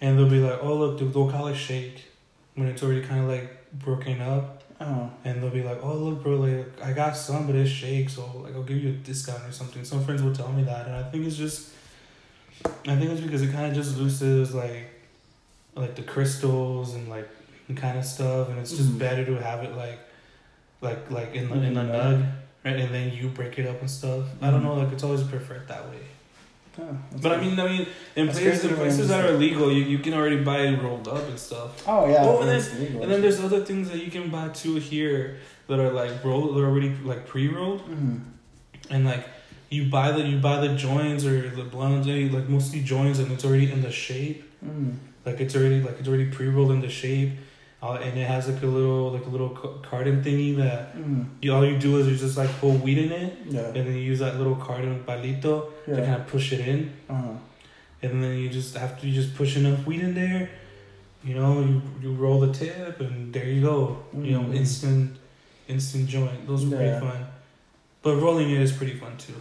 [0.00, 2.06] and they'll be like, "Oh look, they'll, they'll call it shake,"
[2.54, 5.10] when it's already kind of like broken up, Oh.
[5.24, 8.30] and they'll be like, "Oh look, bro, like I got some, but it shakes, so
[8.44, 10.94] like I'll give you a discount or something." Some friends will tell me that, and
[10.94, 11.70] I think it's just,
[12.64, 14.90] I think it's because it kind of just loses like,
[15.74, 17.28] like the crystals and like
[17.68, 18.98] and kind of stuff, and it's just Mhm.
[18.98, 19.98] better to have it like,
[20.82, 21.90] like like in the, in the Mhm.
[21.92, 22.32] nug.
[22.64, 24.26] Right, and then you break it up and stuff.
[24.42, 26.00] I don't know, like it's always preferred that way.
[26.78, 27.86] Oh, But I mean, I mean,
[28.16, 31.08] in That's places, in places that are legal, you, you can already buy it rolled
[31.08, 31.82] up and stuff.
[31.88, 32.18] Oh yeah.
[32.20, 33.02] Oh, and then- legal.
[33.02, 36.56] And then there's other things that you can buy too here that are like rolled,
[36.56, 38.20] they're already like pre-rolled, Mhm.
[38.90, 39.24] and like
[39.70, 43.32] you buy the you buy the joints or the blunts, eh, like mostly joints, and
[43.32, 44.44] it's already in the shape.
[44.64, 44.94] Mhm.
[45.24, 47.30] Like it's already like it's already pre-rolled in the shape,
[47.82, 51.26] uh, and it has like a little like a little ca- carton thingy that Mhm.
[51.42, 53.60] you all you do is you just like put weed in it, Yeah.
[53.76, 55.54] and then you use that little carton palito
[55.86, 56.92] to kind of push it in.
[57.08, 57.32] Uh-huh.
[58.02, 60.50] and then you just after you just push enough weed in there,
[61.24, 63.78] you know, you you roll the tip and there you go.
[64.26, 64.56] You know, Mhm.
[64.62, 65.16] instant
[65.68, 66.46] instant joint.
[66.46, 66.76] Those are Yeah.
[66.76, 67.20] pretty fun.
[68.02, 69.32] But rolling it is pretty fun too.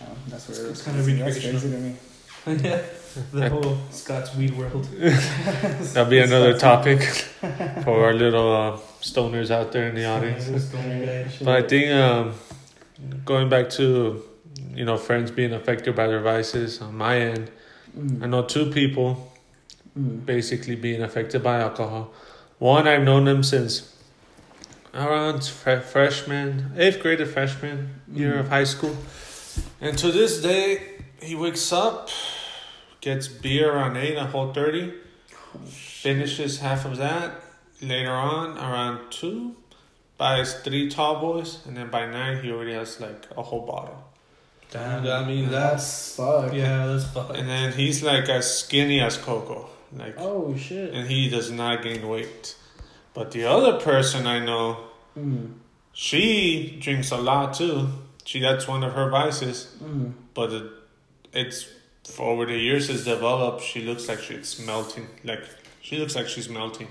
[0.00, 1.20] Oh, that's It's- where it's it's kind of crazy.
[1.22, 1.60] That's recreational.
[1.60, 2.68] crazy to me.
[2.68, 2.82] yeah.
[3.32, 4.84] The whole Scott's weed world.
[5.94, 7.02] That'll be another topic
[7.84, 10.44] for our little uh, stoners out there in the audience.
[11.42, 12.34] But I think um,
[13.24, 14.22] going back to
[14.74, 17.50] you know friends being affected by their vices on my end,
[18.22, 19.26] I know two people
[19.98, 20.24] Mm.
[20.24, 22.12] basically being affected by alcohol.
[22.60, 23.92] One I've known them since
[24.94, 28.40] around fre- freshman, eighth grade freshman year Mhm.
[28.40, 28.96] of high school,
[29.80, 30.82] and to this day
[31.20, 32.08] he wakes up,
[33.00, 34.92] gets beer around eight, a whole thirty,
[35.66, 37.32] finishes half of that.
[37.82, 39.56] Later on, around two,
[40.18, 44.04] buys three tall boys, and then by nine he already has like a whole bottle.
[44.70, 45.06] Damn.
[45.06, 46.52] I mean that's That's fuck.
[46.52, 47.36] Yeah, that's fucked.
[47.36, 49.68] and then he's like as skinny as Coco.
[49.96, 50.92] Like Oh shit.
[50.94, 52.54] and he does not gain weight.
[53.14, 54.76] But the other person I know,
[55.18, 55.54] Mm.
[55.92, 57.88] she drinks a lot too.
[58.24, 59.74] She that's one of her vices.
[59.82, 60.12] Mm.
[60.34, 60.64] But it,
[61.32, 61.66] it's
[62.10, 63.62] for over the years it's developed.
[63.62, 65.06] She looks like she's melting.
[65.24, 65.42] Like
[65.80, 66.88] she looks like she's melting.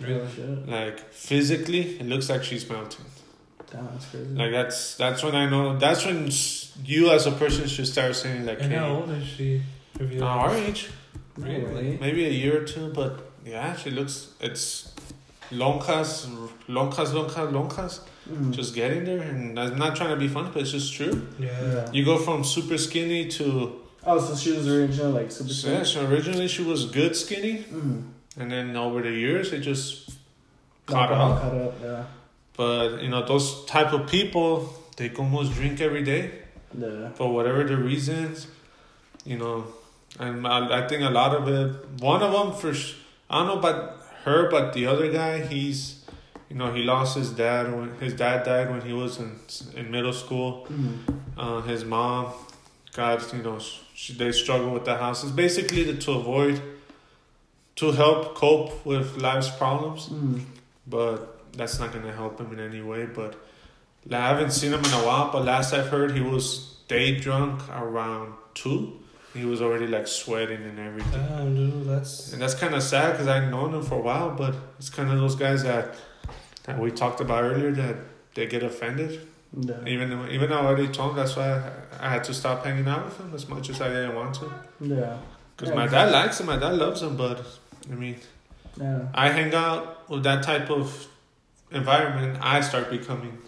[0.00, 0.28] Really?
[0.34, 0.68] Shit.
[0.68, 3.04] Like physically, it looks like she's melting.
[3.70, 4.26] Damn, that's crazy.
[4.34, 5.76] Like that's that's when I know.
[5.78, 6.30] That's when
[6.84, 9.62] you as a person should start saying like, And hey, how old is she?
[10.00, 10.88] If you uh, our age,
[11.36, 11.98] Really?
[12.00, 12.92] maybe a year or two.
[12.92, 14.28] But yeah, she looks.
[14.40, 14.94] It's
[15.50, 16.26] lonjas,
[16.68, 18.00] lonjas, lonjas, lonjas.
[18.30, 18.50] Mm.
[18.52, 21.26] Just getting there, and I'm not trying to be funny, but it's just true.
[21.38, 21.48] Yeah.
[21.72, 21.92] Yeah.
[21.92, 25.82] You go from super skinny to Oh, so she was originally like super so, yeah,
[25.82, 28.02] so originally she was good skinny, Mm.
[28.38, 30.10] and then over the years it just
[30.86, 31.42] Caught up.
[31.42, 31.74] Caught up.
[31.82, 32.04] Yeah.
[32.56, 36.30] But you know those type of people, they almost drink every day
[36.76, 37.10] Yeah.
[37.10, 38.46] for whatever the reasons,
[39.24, 39.66] you know.
[40.18, 42.00] And I, I think a lot of it.
[42.00, 42.72] One of them for
[43.30, 46.04] I don't know about her, but the other guy, he's,
[46.48, 49.38] you know, he lost his dad when his dad died when he was in
[49.76, 50.66] in middle school.
[50.70, 50.98] Mm.
[51.36, 52.32] Uh, his mom,
[52.94, 53.58] got you know,
[54.16, 55.22] they struggle with the house.
[55.24, 56.60] It's basically to, to avoid,
[57.76, 60.42] to help cope with life's problems, Mm.
[60.86, 61.16] but
[61.56, 63.06] that's not gonna help him in any way.
[63.06, 63.34] But
[64.10, 65.30] I haven't seen him in a while.
[65.32, 69.00] But last I've heard, he was day drunk around two.
[69.34, 71.86] He was already like sweating and everything.
[71.86, 72.32] That's.
[72.32, 75.10] And that's kind of sad because I've known him for a while, but it's kind
[75.12, 75.94] of those guys that
[76.64, 77.96] that we talked about earlier that
[78.34, 79.26] they get offended.
[79.56, 79.74] Yeah.
[79.86, 82.86] Even though, even though I already told him that's why I, had to stop hanging
[82.86, 84.52] out with him as much as I didn't want to.
[84.80, 85.16] Yeah.
[85.56, 86.12] Because Yeah, my exactly.
[86.12, 87.40] dad likes him, my dad loves him, but
[87.90, 88.16] I mean,
[88.80, 89.00] Yeah.
[89.14, 91.06] I hang out with that type of
[91.70, 93.38] environment, I start becoming.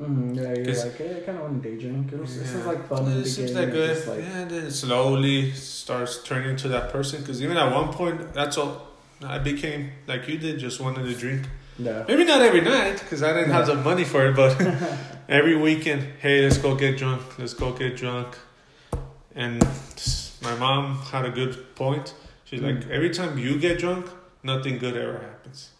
[0.00, 2.12] Mm, yeah, you're like, hey, I kind of want to day drink.
[2.12, 2.70] It, was, it seems Yeah.
[2.72, 4.06] like fun It seems like good.
[4.06, 7.20] Like, yeah, then it slowly starts turning to that person.
[7.20, 8.86] Because even at one point, that's all.
[9.24, 11.42] I became like you did, just wanted to drink.
[11.78, 12.04] yeah.
[12.06, 14.52] Maybe not every night, because I didn't have the money for it, but
[15.28, 17.38] every weekend, hey, let's go get drunk.
[17.38, 18.36] Let's go get drunk.
[19.34, 19.62] And
[20.42, 22.14] my mom had a good point.
[22.44, 22.90] She's like, Mm.
[22.90, 24.06] every time you get drunk,
[24.42, 25.70] nothing good ever happens.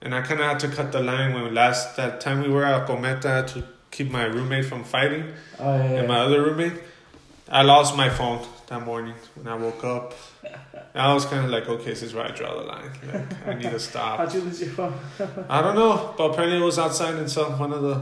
[0.00, 2.64] And I kind of had to cut the line when last that time we were
[2.64, 5.24] at Cometa to keep my roommate from fighting
[5.58, 5.82] Oh, yeah.
[6.00, 6.74] and my other roommate.
[7.50, 10.14] I lost my phone that morning when I woke up.
[10.94, 12.90] I was kind of like, okay, this is where I draw the line.
[13.12, 14.18] Like, I need to stop.
[14.18, 14.94] How'd you lose your phone?
[15.48, 18.00] I don't know, but apparently it was outside and some one of the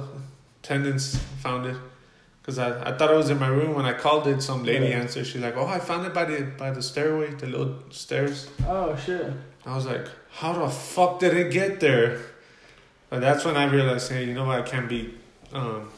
[0.71, 1.77] attendants found it.
[2.43, 4.41] Cause I, I thought it was in my room when I called it.
[4.41, 5.01] Some lady Yeah.
[5.01, 5.27] answered.
[5.27, 8.95] She's like, "Oh, I found it by the by the stairway, the little stairs." Oh,
[8.97, 9.33] shit.
[9.65, 12.21] I was like, "How the fuck did it get there?"
[13.11, 14.61] But that's when I realized, hey, you know what?
[14.61, 15.15] I can't be
[15.53, 15.89] um,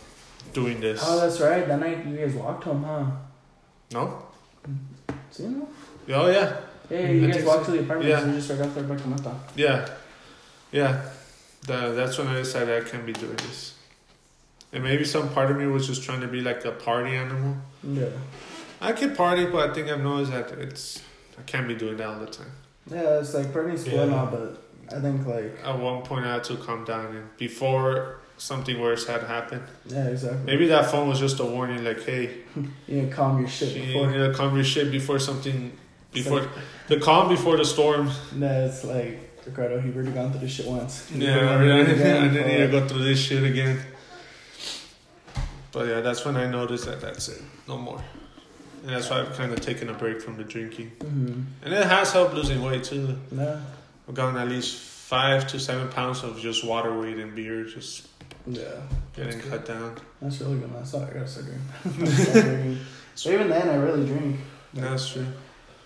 [0.54, 1.02] doing this.
[1.04, 1.66] Oh, that's right.
[1.68, 3.04] That night you guys walked home, huh?
[3.92, 4.22] no?
[5.30, 5.68] See, no?
[6.10, 6.56] Oh yeah,
[6.90, 7.72] Yeah, you I guys walked so.
[7.72, 8.08] to the apartment.
[8.10, 8.20] Yeah.
[8.20, 9.34] So just right after Bacamata.
[9.56, 9.86] yeah,
[10.72, 11.02] yeah.
[11.66, 13.74] The, that's when I decided I can't be doing this.
[14.72, 17.56] And maybe some part of me was just trying to be like a party animal.
[17.82, 18.06] Yeah.
[18.80, 21.02] I can party, but I think I've noticed that it's
[21.38, 22.52] I can't be doing that all the time.
[22.90, 24.02] Yeah, it's like party's cool Yeah.
[24.02, 24.62] and all, uh, but
[24.96, 29.06] I think like At one point, I had to calm down, and before something worse
[29.06, 30.44] had happened, yeah, exactly.
[30.44, 33.74] maybe that phone was just a warning, like, hey, You need to calm your shit
[33.76, 34.10] you before.
[34.10, 35.72] need to calm your shit before something,
[36.12, 36.50] before like-
[36.88, 38.10] the calm before the storm.
[38.32, 39.80] No, it's like Ricardo.
[39.80, 41.08] He already gone through this shit once.
[41.08, 43.78] He's Yeah, I didn't, I didn't need to go through this shit again.
[45.72, 48.02] But yeah, that's when I noticed that that's it, no more.
[48.82, 50.92] And that's why I've kind of taken a break from the drinking.
[51.00, 51.44] Mhm.
[51.64, 53.18] And it has helped losing weight too.
[53.32, 53.60] Yeah.
[54.08, 58.06] I've gotten at least five to seven pounds of just water weight and beer, just
[58.46, 58.62] Yeah.
[59.14, 59.96] getting cut down.
[60.22, 60.72] That's really good.
[60.72, 60.86] man.
[60.86, 62.78] So I gotta start drinking.
[63.24, 64.36] But even then, I really drink.
[64.74, 65.26] That's true.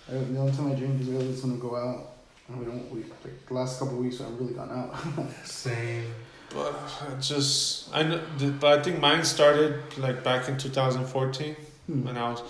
[0.08, 2.08] I, the only time I drink is really just when we go out.
[2.48, 2.90] And we don't.
[2.92, 4.94] We like the last couple of weeks, I've really gone out.
[5.46, 6.12] Same.
[6.54, 8.20] But I just I know,
[8.60, 12.04] but I think mine started like back in 2014 Hmm.
[12.04, 12.42] when I was.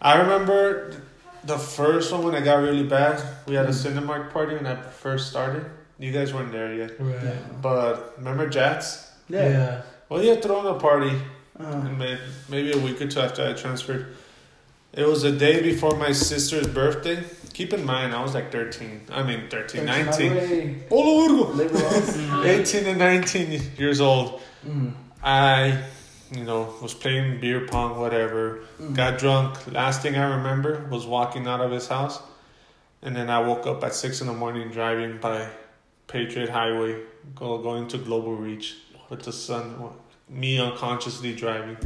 [0.00, 0.92] I remember
[1.44, 3.20] the first one when I got really bad.
[3.46, 3.82] We had a Mm.
[3.84, 5.64] Cinemark party when I first started.
[5.98, 7.22] You guys weren't there yet, Right.
[7.22, 7.32] Yeah.
[7.62, 9.10] but remember Jats?
[9.28, 9.82] Yeah.
[10.08, 11.12] Well, he had thrown a party
[11.60, 12.18] Uh, and may-
[12.48, 14.06] maybe a week or two after I transferred.
[14.92, 17.22] It was the day before my sister's birthday.
[17.54, 19.02] Keep in mind, I was like 13.
[19.12, 20.34] I mean, 13, 19.
[20.34, 21.52] Way, Hola, Virgo.
[21.52, 22.44] liberals.
[22.44, 24.42] 18 and 19 years old.
[24.66, 24.92] Mm.
[25.22, 25.82] I,
[26.32, 28.64] you know, was playing beer pong, whatever.
[28.80, 28.94] Mm.
[28.94, 29.72] Got drunk.
[29.72, 32.20] Last thing I remember was walking out of his house.
[33.02, 35.48] And then I woke up at 6 in the morning driving by
[36.08, 37.02] Patriot Highway,
[37.34, 38.76] go, going to Global Reach
[39.10, 39.90] with the sun,
[40.28, 41.76] me unconsciously driving.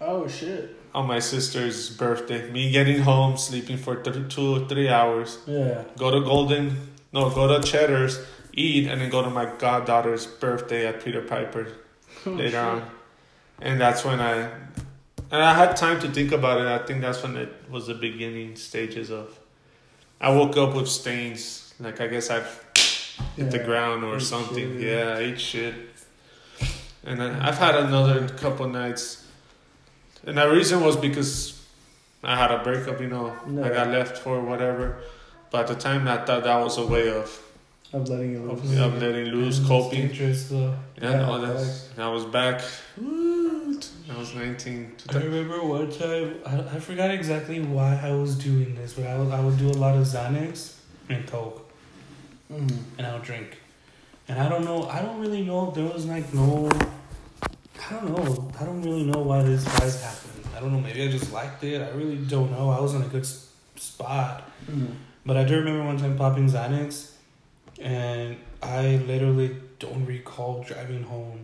[0.00, 0.77] Oh shit.
[0.94, 2.50] On my sister's birthday.
[2.50, 5.38] Me getting home, sleeping for th- two or three hours.
[5.46, 5.84] Yeah.
[5.96, 6.76] Go to Golden,
[7.12, 8.20] no, go to Cheddar's,
[8.52, 11.68] eat, and then go to my goddaughter's birthday at Peter Piper
[12.26, 12.90] oh, later on.
[13.60, 14.50] And that's when I,
[15.30, 16.66] and I had time to think about it.
[16.66, 19.38] I think that's when it was the beginning stages of.
[20.20, 21.74] I woke up with stains.
[21.80, 22.64] Like I guess I've
[23.36, 24.80] hit the ground or Ate something.
[24.80, 24.80] shit.
[24.80, 25.74] Yeah, I ate shit.
[27.04, 29.24] And then I've had another couple nights,
[30.28, 31.32] and the reason was because
[32.22, 33.00] I had a breakup.
[33.00, 33.64] You know, no.
[33.64, 34.86] I got left for whatever.
[35.50, 37.26] But at the time, I thought that was a way of
[37.92, 38.78] Of letting you of, loose.
[38.86, 40.08] of letting loose, It's coping.
[40.08, 40.74] dangerous though.
[41.00, 42.60] Yeah, Yeah, no, that's, I was back.
[42.98, 43.80] Woo,
[44.12, 44.92] I was nineteen.
[45.08, 49.16] I remember one time I, I forgot exactly why I was doing this, but I
[49.18, 50.74] would, I would do a lot of Xanax
[51.08, 51.64] and Coke,
[52.52, 52.76] Mm.
[52.98, 53.50] and I would drink.
[54.28, 55.68] And I don't know, I don't really know.
[55.68, 56.68] if There was like no,
[57.86, 58.50] I don't know.
[58.60, 60.44] I don't really know why this vice happened.
[60.56, 60.80] I don't know.
[60.80, 61.80] Maybe I just liked it.
[61.80, 62.70] I really don't know.
[62.70, 64.50] I was in a good s- spot.
[64.70, 64.92] Mm.
[65.24, 67.12] But I do remember one time popping Xanax,
[67.80, 71.40] and I literally don't recall driving home.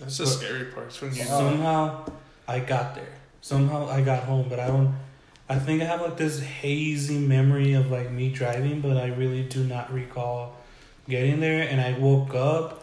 [0.00, 0.92] That's the But- scary part.
[1.02, 1.38] When you, Wow.
[1.38, 2.10] Somehow
[2.46, 3.14] I got there.
[3.40, 4.94] Somehow I got home, but I don't.
[5.50, 9.42] I think I have like this hazy memory of like me driving, but I really
[9.44, 10.56] do not recall
[11.08, 11.66] getting there.
[11.68, 12.82] And I woke up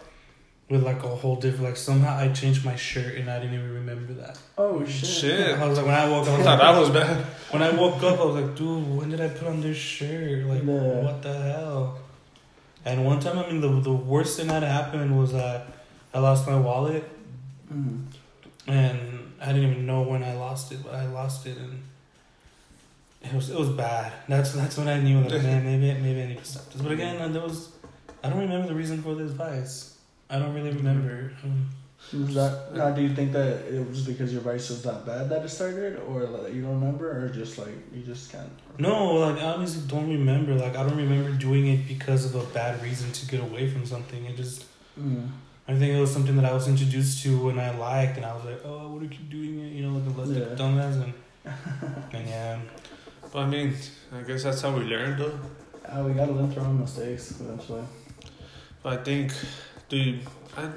[0.70, 1.64] with like a whole different.
[1.66, 4.38] Like somehow I changed my shirt, and I didn't even remember that.
[4.58, 5.10] Oh shit.
[5.10, 5.60] Shit.
[5.60, 6.42] I was like when I woke I up.
[6.44, 7.26] thought that was bad.
[7.52, 10.46] When I woke up, I was like, dude, when did I put on this shirt?
[10.46, 11.04] Like, Yeah.
[11.04, 12.00] what the hell?
[12.84, 15.68] And one time, I mean, the the worst thing that happened was that
[16.14, 17.04] I lost my wallet,
[17.74, 18.06] Mm.
[18.68, 21.82] and I didn't even know when I lost it, but I lost it, and
[23.24, 24.14] it was it was bad.
[24.28, 26.82] That's that's when I knew that man, maybe maybe I need to stop this.
[26.82, 27.70] But again, there was
[28.24, 29.95] I don't remember the reason for this vice.
[30.30, 31.32] I don't really remember.
[31.44, 31.70] Um,
[32.14, 35.30] Was that, now, do you think that it was because your vice was that bad
[35.30, 38.50] that it started, or like you don't remember, or just like you just can't?
[38.78, 40.54] no, like I honestly don't remember.
[40.56, 43.86] Like I don't remember doing it because of a bad reason to get away from
[43.86, 44.26] something.
[44.26, 44.66] It just
[45.00, 45.28] Mm.
[45.68, 48.34] I think it was something that I was introduced to and I liked, and I
[48.36, 50.56] was like, oh, I want to keep doing it, you know, like a less Yeah.
[50.56, 51.14] dumbass, and
[52.14, 52.60] and yeah.
[53.32, 53.74] But I mean,
[54.14, 55.38] I guess that's how we learn, though.
[55.86, 57.84] Uh, we gotta learn from our mistakes eventually.
[58.84, 59.34] But I think,
[59.90, 60.20] dude,
[60.58, 60.70] I,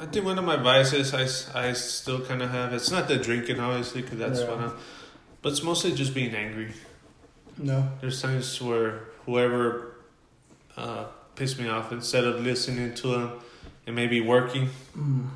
[0.00, 2.72] I think one of my vices I still kind of have.
[2.72, 4.50] It's not the drinking, obviously, because that's Yeah.
[4.50, 4.80] one of.
[5.42, 6.72] But it's mostly just being angry.
[7.58, 7.88] No.
[8.00, 9.94] There's times where whoever
[10.76, 13.32] uh, pissed me off, instead of listening to them
[13.86, 15.28] and maybe working Mm.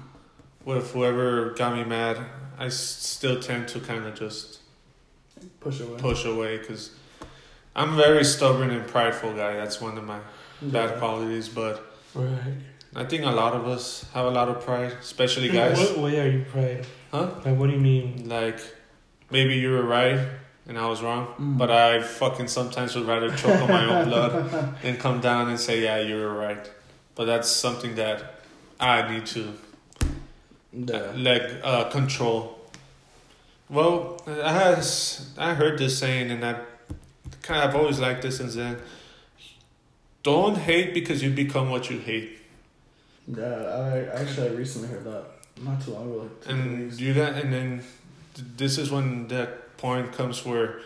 [0.64, 2.18] with whoever got me mad,
[2.58, 4.60] I s- still tend to kind of just
[5.60, 5.98] Push away.
[5.98, 6.90] push away because
[7.74, 9.54] I'm a very stubborn and prideful guy.
[9.56, 10.20] That's one of my
[10.62, 11.48] bad qualities.
[11.48, 11.84] But
[12.14, 12.54] Right.
[12.96, 15.78] I think a lot of us have a lot of pride, especially In guys.
[15.78, 16.86] what way are you pride?
[17.12, 17.30] Huh?
[17.44, 18.28] Like, what do you mean?
[18.28, 18.58] Like
[19.30, 20.18] maybe you were right
[20.68, 21.58] and I was wrong, Mm.
[21.58, 24.32] but I fucking sometimes would rather choke on my own blood
[24.82, 26.64] than come down and say, "Yeah, you were right."
[27.14, 28.18] But that's something that
[28.80, 29.42] I need to
[30.72, 31.12] Yeah.
[31.14, 32.58] like uh, control.
[33.68, 36.52] Well, I has I heard this saying, and I
[37.42, 38.76] kind of I've always liked this since then.
[40.22, 42.38] Don't hate because you become what you hate,
[43.26, 45.24] Yeah, I actually I recently heard that
[45.62, 46.18] not too long ago.
[46.22, 47.82] Like two and you got and then
[48.56, 50.80] this is when that point comes where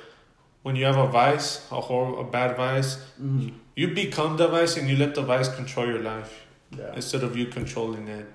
[0.63, 3.53] when you have a vice, a hor- a bad vice, Mm.
[3.77, 6.33] you become the vice and you let the vice control your life
[6.79, 6.95] Yeah.
[6.95, 8.27] instead of you controlling it.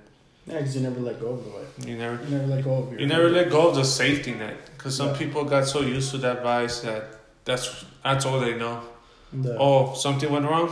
[0.47, 1.65] Yeah, because you never let go of the way.
[1.87, 2.99] You never You never let go of your.
[3.01, 5.17] You never let go of the safety net because some Yeah.
[5.17, 7.03] people got so used to that vice that
[7.45, 8.81] that's that's all they know.
[9.33, 9.57] Yeah.
[9.59, 10.69] Oh, something went wrong.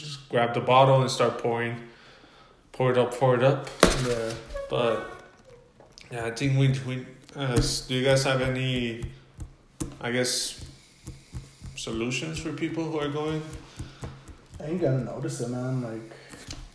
[0.00, 1.76] Just grab the bottle and start pouring,
[2.72, 3.68] pour it up, pour it up.
[4.06, 4.32] Yeah.
[4.70, 5.10] But
[6.10, 7.06] yeah, I think we we.
[7.36, 9.04] Uh, do you guys have any?
[10.00, 10.64] I guess
[11.76, 13.42] solutions for people who are going.
[14.58, 15.82] And you gotta notice it, man.
[15.82, 16.12] Like,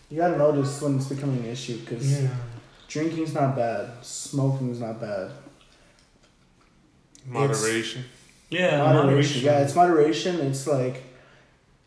[0.10, 2.30] you gotta notice when it's becoming an issue because Yeah.
[2.88, 5.32] drinking's not bad, smoking's not bad.
[7.26, 8.06] Moderation.
[8.50, 8.78] Yeah.
[8.84, 9.42] moderation.
[9.44, 10.40] Yeah, it's moderation.
[10.42, 11.04] It's like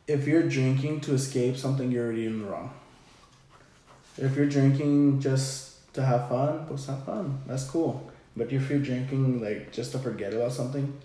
[0.08, 2.72] if you're drinking to escape something, you're already in the wrong.
[4.16, 7.40] If you're drinking just to have fun, let's have fun.
[7.46, 8.10] That's cool.
[8.34, 10.98] But if you're drinking like just to forget about something,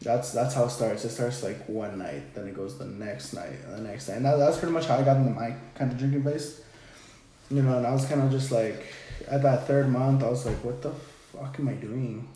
[0.00, 1.04] that's that's how it starts.
[1.04, 4.16] It starts like one night, then it goes the next night, the next night.
[4.16, 6.62] And that, that's pretty much how I got into my kind of drinking phase.
[7.50, 8.86] You know, and I was kind of just like
[9.28, 12.26] at that third month, I was like, what the fuck am I doing?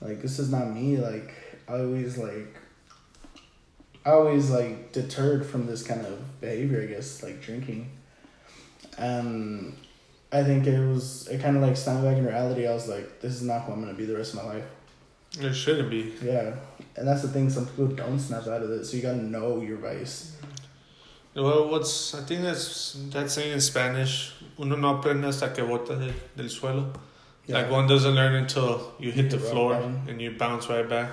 [0.00, 0.96] Like this is not me.
[0.96, 1.32] Like
[1.68, 2.56] I always like
[4.04, 7.90] I always like deterred from this kind of behavior, I guess, like drinking.
[8.96, 9.76] And
[10.32, 12.66] I think it was it kind of like snapped back in reality.
[12.66, 14.64] I was like, this is not who I'm gonna be the rest of my life.
[15.38, 16.12] It shouldn't be.
[16.22, 16.54] Yeah,
[16.96, 17.50] and that's the thing.
[17.50, 20.36] Some people don't snap out of it, so you gotta know your vice.
[21.34, 24.32] Well, what's I think that's that saying in Spanish.
[24.58, 26.92] Uno no aprende hasta que bota del, del suelo.
[27.46, 27.58] Yeah.
[27.58, 31.10] Like one doesn't learn until you hit You the floor and you bounce right back.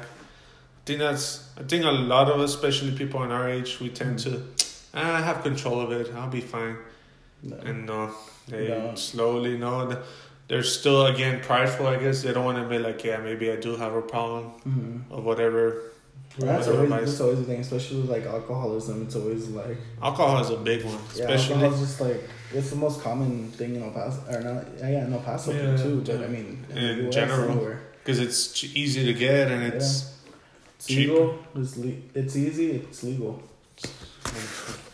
[0.86, 1.50] I think that's.
[1.58, 4.44] I think a lot of us, especially people in our age, we tend to.
[4.94, 6.14] "Ah, I have control of it.
[6.16, 6.78] I'll be fine.
[7.42, 7.56] No.
[7.66, 8.12] And no,
[8.48, 8.94] they No.
[8.94, 9.88] slowly know.
[9.90, 10.04] that
[10.48, 11.88] They're still again prideful.
[11.88, 14.52] I guess they don't want to admit like, yeah, maybe I do have a problem
[14.68, 15.02] Mhm.
[15.10, 15.64] or whatever.
[16.38, 19.02] Well, that's always that's always the thing, especially with like alcoholism.
[19.06, 21.56] It's always like Alcohol is a big one, yeah, especially.
[21.64, 22.22] alcohol's just like
[22.54, 25.52] it's the most common thing in El Paso or not yeah, yeah in El Paso
[25.52, 26.04] Yeah, too.
[26.06, 26.24] But.
[26.24, 27.74] I mean in, In general.
[28.04, 30.12] because it's easy to get and it's
[30.86, 31.10] It's Cheap.
[31.10, 31.40] legal.
[31.56, 32.72] It's le- it's easy.
[32.74, 33.42] It's legal.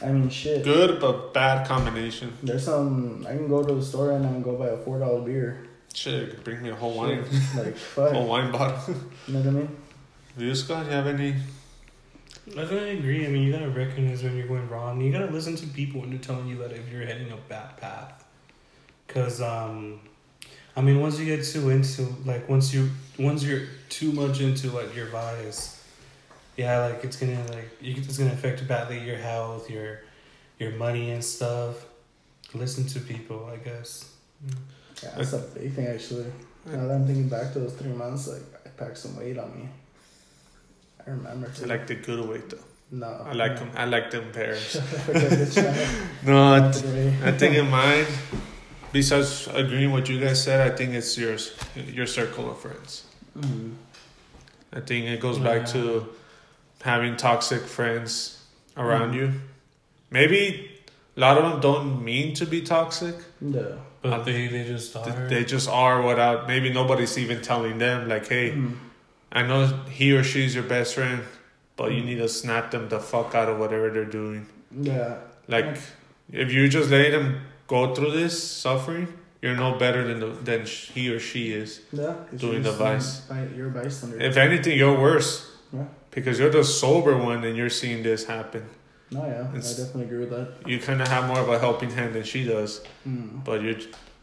[0.02, 0.64] I mean shit.
[0.64, 2.32] good but bad combination.
[2.42, 3.26] There's some.
[3.28, 5.68] I can go to the store and I can go buy a four dollar beer.
[5.94, 7.24] Shit, it could bring me a whole wine,
[7.58, 8.14] like fuck.
[8.14, 8.96] whole wine bottle.
[9.28, 9.78] You know what I mean?
[10.38, 11.36] you Scott, you have any?
[12.58, 13.26] I think I agree.
[13.26, 15.02] I mean, you gotta recognize when you're going wrong.
[15.02, 17.76] You gotta listen to people when they're telling you that if you're heading a bad
[17.78, 18.24] path.
[19.10, 20.00] Cause um,
[20.76, 22.90] I mean, once you get too into like once you
[23.20, 25.81] once you're too much into like your vice,
[26.62, 29.90] yeah, like it's gonna like you, it's gonna affect badly your health, your
[30.60, 31.74] your money and stuff.
[32.54, 33.90] Listen to people, I guess.
[35.04, 36.30] Yeah, that's a big thing actually.
[36.66, 39.50] Now that I'm thinking back to those three months, like I packed some weight on
[39.58, 39.64] me.
[41.06, 41.66] I remember I too.
[41.66, 42.66] like the good weight though.
[42.92, 43.70] no, I like them.
[43.76, 44.76] I like them pairs.
[45.06, 45.74] Forget this shit.
[46.26, 48.06] no, I, Not th- I think in mine,
[48.92, 51.56] besides agreeing what you guys said, I think it's yours,
[51.98, 53.06] your circle of friends.
[53.40, 53.74] Mhm.
[54.74, 55.82] I think it goes back to
[56.84, 58.40] having toxic friends
[58.78, 59.16] around Mhm.
[59.16, 59.34] you.
[60.10, 60.70] Maybe
[61.18, 63.16] a lot of them don't mean to be toxic.
[63.42, 63.62] Yeah.
[64.02, 65.28] But they they just are.
[65.30, 68.74] They just are without maybe nobody's even telling them like, hey, Mhm.
[69.32, 71.22] I know he or she's your best friend,
[71.78, 74.48] but you need to snap them the fuck out of whatever they're doing.
[74.76, 75.16] Yeah.
[75.48, 75.78] Like,
[76.32, 79.08] if you just let them go through this suffering,
[79.42, 81.80] you're no better than the, than he or she is.
[81.94, 82.14] Yeah.
[82.36, 83.22] Doing the vice.
[83.28, 84.20] some bi- You're a bystander.
[84.20, 85.86] If anything, you're worse Yeah.
[86.12, 88.66] Because you're the sober one and you're seeing this happen.
[89.12, 90.68] No, yeah, I definitely agree with that.
[90.68, 93.44] You kind of have more of a helping hand than she does, Mm.
[93.44, 93.76] but you're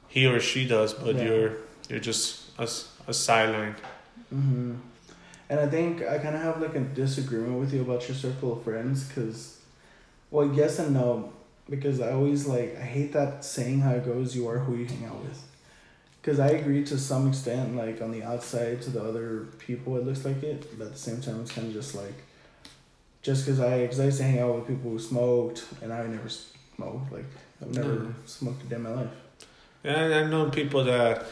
[0.09, 1.25] he or she does, but Yeah.
[1.25, 1.53] you're
[1.91, 3.75] you're just a sideline.
[4.31, 4.75] hmm
[5.51, 8.53] And I think I kind of have like a disagreement with you about your circle
[8.55, 9.59] of friends because,
[10.31, 11.33] well, yes and no.
[11.71, 14.87] Because I always like, I hate that saying how it goes, you are who you
[14.87, 15.41] hang out with.
[16.29, 20.05] Because I agree to some extent, like on the outside to the other people, it
[20.05, 20.77] looks like it.
[20.77, 22.13] But at the same time, it's kind of just like,
[23.23, 26.07] just because I, cause I used to hang out with people who smoked and I
[26.07, 27.11] never smoked.
[27.11, 27.25] Like,
[27.63, 28.15] I've never No.
[28.27, 29.09] smoked a day in my life.
[29.83, 31.25] Yeah, I've known people that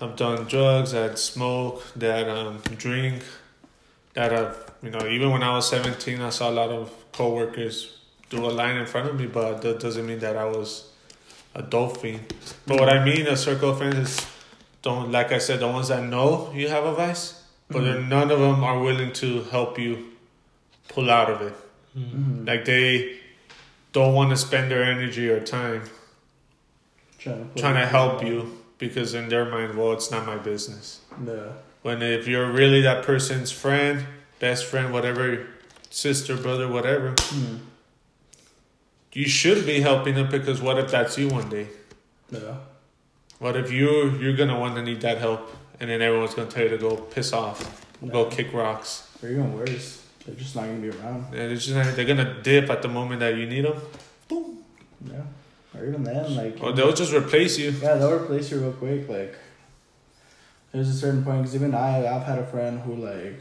[0.00, 3.22] have done drugs, that smoke, that um, drink,
[4.14, 7.98] that have, you know, even when I was 17, I saw a lot of coworkers
[8.30, 10.90] do a line in front of me, but that doesn't mean that I was
[11.54, 12.32] a dope fiend.
[12.66, 14.26] But what I mean, a circle of friends is,
[14.82, 18.08] don't, like I said, the ones that know you have a vice, but Mhm.
[18.08, 20.04] none of them are willing to help you
[20.88, 21.54] pull out of it.
[21.96, 22.10] Mm.
[22.12, 22.46] Mhm.
[22.46, 23.16] Like they
[23.92, 25.82] don't want to spend their energy or time
[27.18, 31.00] trying to, trying to help you because in their mind, well, it's not my business.
[31.26, 31.52] Yeah.
[31.82, 34.06] When if you're really that person's friend,
[34.38, 35.46] best friend, whatever,
[35.90, 37.58] sister, brother, whatever, Mm.
[39.12, 41.66] you should be helping them because what if that's you one day?
[42.30, 42.56] Yeah.
[43.38, 46.64] What if you you're gonna want to need that help, and then everyone's gonna tell
[46.64, 50.78] you to go piss off, go kick rocks, Or even worse, they're just not gonna
[50.78, 51.30] be around.
[51.30, 53.80] They're just not, they're gonna dip at the moment that you need them,
[54.28, 54.58] Boom.
[55.06, 55.22] Yeah.
[55.78, 56.56] Or even then, like.
[56.60, 57.70] or they'll just replace you.
[57.70, 59.08] Yeah, they'll replace you real quick.
[59.08, 59.36] Like,
[60.72, 63.40] there's a certain point because even I, I've had a friend who like,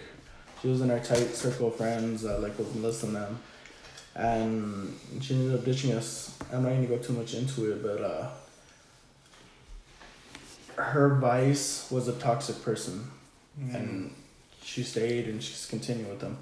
[0.61, 2.23] she was in our tight circle of friends.
[2.23, 3.39] Uh, like was less than them,
[4.15, 6.37] and she ended up ditching us.
[6.53, 8.29] I'm not gonna go too much into it, but uh,
[10.77, 13.09] her vice was a toxic person,
[13.73, 14.13] and
[14.63, 16.37] she stayed and she's continued with them,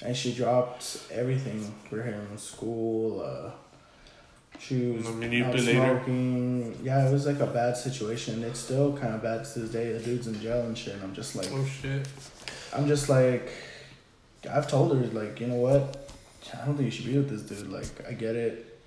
[0.00, 3.50] and she dropped everything for him: school, uh,
[4.58, 5.06] shoes,
[5.42, 6.78] A smoking.
[6.82, 8.42] Yeah, it was like a bad situation.
[8.44, 9.92] It's still kind of bad to this day.
[9.92, 10.94] The dude's in jail and shit.
[10.94, 12.06] And I'm just like, Oh shit.
[12.72, 13.50] I'm just like,
[14.50, 16.10] I've told her like, you know what?
[16.52, 17.70] I don't think you should be with this dude.
[17.70, 18.78] Like, I get it.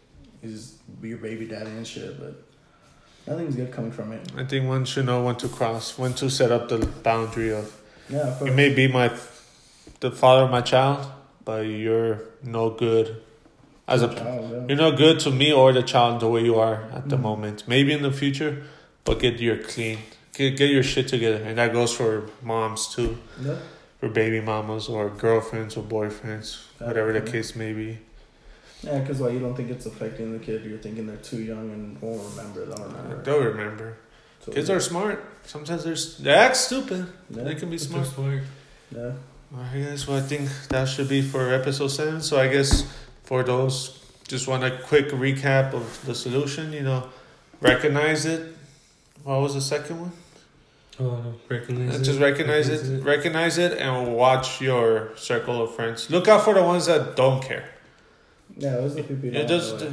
[0.41, 2.43] He's your baby daddy and shit, but
[3.28, 4.21] nothing's good coming from it.
[4.38, 7.71] I think one should know when to cross, when to set up the boundary of
[8.09, 8.49] Yeah, of course.
[8.49, 9.11] you may be my
[9.99, 11.07] the father of my child,
[11.43, 13.21] but you're no good
[13.88, 14.65] as a Child, yeah.
[14.67, 17.21] you're not good to me or the child the way you are at the Mhm.
[17.21, 17.63] moment.
[17.67, 18.63] Maybe in the future,
[19.05, 19.99] but get your clean,
[20.34, 23.55] get get your shit together, and that goes for moms too, Yeah.
[23.99, 27.99] for baby mamas or girlfriends or boyfriends, whatever the case may be.
[28.84, 30.63] Yeah, because why you don't think it's affecting the kid?
[30.65, 32.65] You're thinking they're too young and won't remember.
[32.65, 33.21] They'll remember.
[33.23, 33.97] They'll remember.
[34.41, 35.23] So, Kids are smart.
[35.45, 37.07] Sometimes they're they act stupid.
[37.32, 37.43] Yeah.
[37.43, 38.05] They can be smart.
[38.07, 38.43] smart.
[38.95, 39.13] Yeah.
[39.55, 40.07] Alright, guys.
[40.07, 42.21] Well, I think that should be for episode seven.
[42.21, 42.84] So I guess
[43.23, 46.71] for those, just want a quick recap of the solution.
[46.73, 47.09] You know,
[47.61, 48.55] recognize it.
[49.23, 50.11] What was the second one?
[50.99, 52.03] Oh, recognize Uh, it.
[52.03, 56.09] Just recognize it, recognize it, and watch your circle of friends.
[56.11, 57.65] Look out for the ones that don't care.
[58.58, 59.88] Yeah, those are the people you Yeah, just, uh,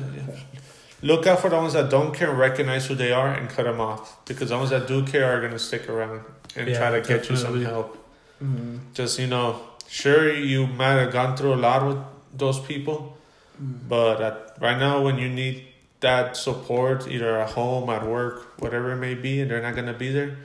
[1.04, 3.80] Look out for the ones that don't care, recognize who they are, and cut them
[3.80, 4.24] off.
[4.24, 6.20] Because the ones that do care are gonna stick around
[6.54, 7.64] and Yeah, try to get you some definitely.
[7.64, 7.98] help.
[8.42, 8.78] Mhm.
[8.94, 11.98] Just you know, sure you might have gone through a lot with
[12.38, 13.16] those people,
[13.60, 13.88] Mhm.
[13.88, 15.64] but at, right now when you need
[16.00, 19.92] that support, either at home, at work, whatever it may be, and they're not gonna
[19.92, 20.36] be there,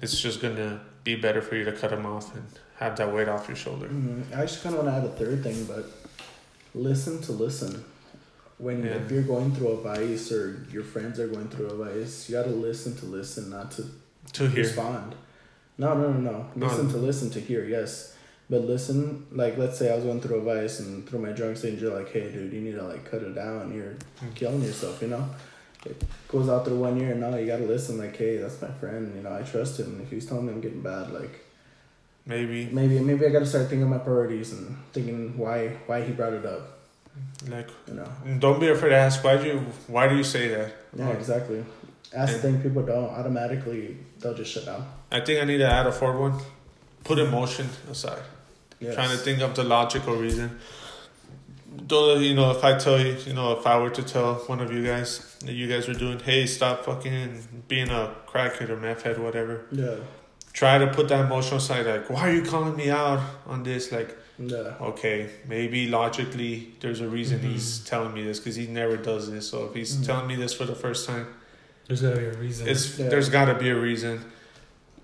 [0.00, 2.44] it's just gonna be better for you to cut them off and
[2.78, 3.88] have that weight off your shoulder.
[3.88, 4.24] Mhm.
[4.36, 5.84] I just kind of want to add a third thing, but
[6.74, 7.84] listen to listen.
[8.58, 8.90] When Yeah.
[8.96, 12.34] if you're going through a vice or your friends are going through a vice, you
[12.36, 13.84] gotta listen to listen, not to
[14.34, 14.64] To hear.
[14.64, 15.14] respond.
[15.78, 16.46] No, no, no, no.
[16.54, 16.66] No.
[16.66, 18.14] Listen to listen to hear, yes.
[18.50, 21.56] But listen, like let's say I was going through a vice and through my drug
[21.56, 23.72] stage, you're like, hey, dude, you need to like cut it down.
[23.74, 24.34] You're Mm.
[24.34, 25.24] killing yourself, you know.
[25.86, 25.96] It
[26.28, 27.96] goes out through one year, and now you gotta listen.
[27.96, 29.14] Like, hey, that's my friend.
[29.16, 29.98] You know, I trust him.
[30.02, 31.40] If he's telling me I'm getting bad, like
[32.26, 36.32] Maybe maybe maybe I gotta start thinking my priorities and thinking why why he brought
[36.34, 36.78] it up.
[37.48, 38.08] like You know.
[38.38, 39.58] don't be afraid to ask why do you
[39.88, 40.72] why do you say that?
[40.96, 41.64] Yeah, exactly.
[42.12, 42.60] That's the thing.
[42.60, 43.96] People don't automatically.
[44.18, 44.86] They'll just shut down.
[45.10, 46.40] I think I need to add a fourth one.
[47.04, 48.22] Put emotion aside.
[48.80, 48.94] Yes.
[48.94, 50.58] Trying to think of the logical reason.
[51.72, 54.60] Though you know, if I tell you, you know, if I were to tell one
[54.60, 58.76] of you guys that you guys were doing, hey, stop fucking being a crackhead or
[58.76, 59.66] meth head, whatever.
[59.70, 59.96] Yeah.
[60.52, 63.92] Try to put that emotional side, like, why are you calling me out on this?
[63.92, 64.74] Like, Yeah.
[64.80, 67.52] okay, maybe logically there's a reason Mhm.
[67.52, 69.48] he's telling me this because he never does this.
[69.48, 70.06] So if he's Mhm.
[70.06, 71.26] telling me this for the first time,
[71.86, 72.68] There's gotta be a reason.
[72.68, 73.08] it's Yeah.
[73.08, 74.24] there's got to be a reason.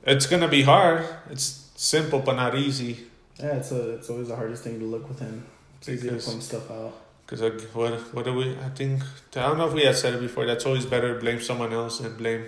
[0.05, 1.05] It's gonna be hard.
[1.31, 3.07] It's simple but not easy.
[3.39, 5.45] Yeah, it's a it's always the hardest thing to look within.
[5.79, 6.95] It's easy to Because- point stuff out.
[7.27, 8.57] Because like, what what do we?
[8.65, 9.03] I think
[9.37, 10.47] I don't know if we had said it before.
[10.47, 12.45] That's always better to blame someone else than blame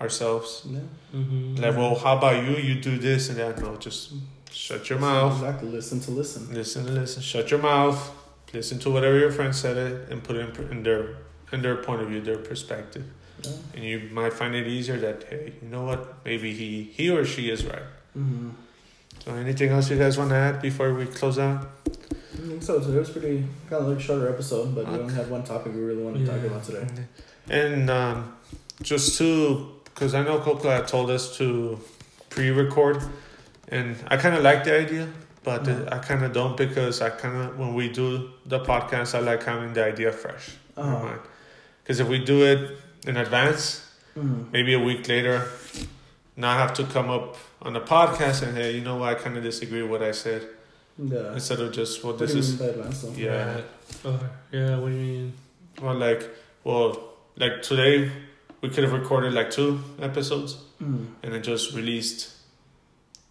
[0.00, 0.62] ourselves.
[0.66, 0.78] Yeah.
[1.14, 1.56] mm-hmm.
[1.56, 2.56] Like, well, how about you?
[2.56, 3.60] You do this and that.
[3.60, 4.12] No, just
[4.50, 5.34] shut your mouth.
[5.34, 5.68] Exactly.
[5.70, 6.52] Listen to listen.
[6.54, 7.22] Listen to listen.
[7.22, 8.10] Shut your mouth.
[8.52, 11.16] Listen to whatever your friend said it and put it in, in their
[11.52, 13.04] in their point of view, their perspective.
[13.42, 13.50] Yeah.
[13.74, 16.24] And you might find it easier that hey, you know what?
[16.24, 17.82] Maybe he he or she is right.
[18.16, 18.50] Mm-hmm.
[19.24, 21.68] So anything else you guys want to add before we close out?
[21.86, 22.80] I think so.
[22.80, 25.02] So it was pretty kind of like a shorter episode, but we Okay.
[25.02, 26.86] only had one topic we really wanted to talk about today.
[27.50, 28.36] And um,
[28.80, 31.78] just to, because I know Coco had told us to
[32.30, 33.02] pre-record,
[33.68, 35.08] and I kind of like the idea,
[35.42, 35.92] but Mhm.
[35.92, 39.42] I kind of don't because I kind of when we do the podcast, I like
[39.42, 41.18] having the idea fresh in my Uh-huh.
[41.82, 42.60] Because if we do it
[43.06, 43.82] in advance,
[44.16, 44.50] Mm-hmm.
[44.52, 45.48] maybe a week later,
[46.36, 49.08] now I have to come up on the podcast and hey, you know what?
[49.10, 50.42] I kind of disagree with what I said
[50.98, 51.32] Yeah.
[51.34, 53.12] instead of just well, What this is mean by advanced though?
[53.16, 53.54] yeah.
[53.54, 53.64] Right.
[54.04, 54.20] Oh,
[54.52, 55.32] yeah, what do you mean?
[55.82, 56.22] Well, like,
[56.64, 56.88] well,
[57.36, 58.10] like today,
[58.60, 61.06] we could have recorded like two episodes Mm.
[61.24, 62.32] and then just released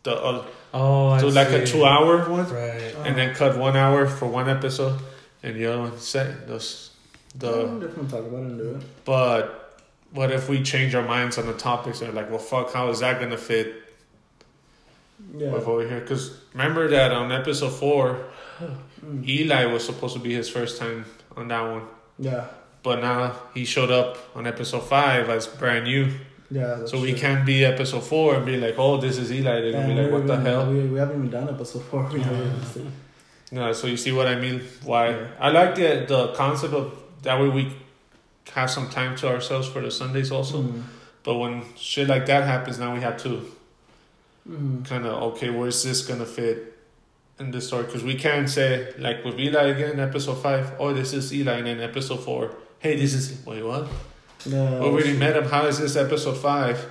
[0.03, 2.93] the uh, Oh, I so like a two-hour one, Right.
[2.97, 3.03] Oh.
[3.03, 4.99] and then cut one hour for one episode,
[5.43, 6.91] and the other one set those
[7.35, 7.51] the.
[7.67, 8.83] I'm definitely talk about it and do it.
[9.05, 9.79] But
[10.11, 12.99] what if we change our minds on the topics and like, well, fuck, how is
[12.99, 13.73] that gonna fit
[15.37, 15.51] Yeah.
[15.51, 15.99] with over here?
[16.01, 18.25] Because remember that on episode four,
[18.59, 19.27] Mm.
[19.29, 21.05] Eli was supposed to be his first time
[21.37, 21.83] on that one.
[22.19, 22.45] Yeah.
[22.87, 23.19] But now
[23.53, 26.03] he showed up on episode five as brand new.
[26.49, 26.85] Yeah.
[26.85, 27.19] So we true.
[27.23, 29.43] can't be episode four and be like, oh, this is Eli.
[29.61, 30.71] They're gonna And be like, we what the haven't- hell?
[30.73, 32.03] We, we haven't even done episode four.
[32.13, 32.21] We.
[33.57, 34.57] No, so you see what I mean?
[34.83, 35.27] Why Yeah.
[35.45, 36.85] I like the the concept of
[37.23, 37.63] that way we
[38.57, 40.57] have some time to ourselves for the Sundays also.
[40.63, 40.83] Mm.
[41.23, 43.31] But when shit like that happens, now we have to
[44.49, 44.85] Mm.
[44.87, 46.57] kind of okay, where's this gonna fit
[47.39, 47.83] in this story?
[47.83, 51.67] Because we can't say like with Eli again, episode five, oh, this is Eli, and
[51.67, 52.43] then episode four,
[52.87, 53.87] hey, this is wait what?
[54.45, 54.79] Yeah.
[54.79, 55.45] Oh, we already met him.
[55.45, 56.85] How is this episode five?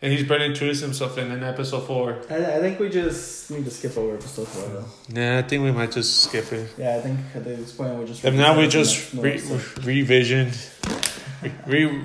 [0.00, 2.18] And he's barely introduced himself in, in episode four.
[2.30, 4.84] I, I think we just need to skip over episode four though.
[5.08, 6.72] Yeah, I think we might just skip it.
[6.78, 8.24] Yeah, I think at this point we just.
[8.24, 9.42] And now we just re-
[9.82, 10.50] revision,
[11.66, 12.04] re-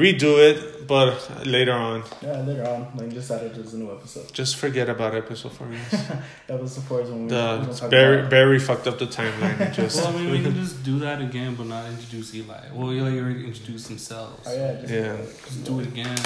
[0.00, 2.02] redo it, but later on.
[2.22, 4.32] Yeah, later on, like just add it as a new episode.
[4.32, 5.68] Just forget about episode four.
[5.70, 6.12] Yes.
[6.48, 7.28] episode four is when we.
[7.28, 9.72] the we're gonna it's talk Barry Barry fucked up the timeline.
[9.80, 12.60] Just Well, I mean, we can just do that again, but not introduce Eli.
[12.74, 14.46] Well, Eli already introduced themselves.
[14.48, 15.16] Oh yeah, just, Yeah.
[15.46, 16.18] Just do it again.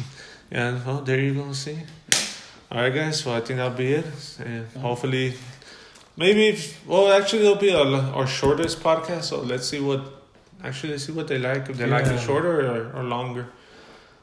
[0.50, 0.78] yeah.
[0.84, 1.52] Well, there you go.
[1.52, 1.78] See.
[2.70, 3.20] All right, guys.
[3.20, 4.06] So I think that'll be it,
[4.44, 5.34] and hopefully,
[6.16, 6.48] maybe.
[6.48, 9.24] If, well, actually, it'll be our, our shortest podcast.
[9.24, 10.19] So let's see what.
[10.62, 11.68] Actually, see what they like.
[11.68, 13.46] If they like it shorter or, or longer.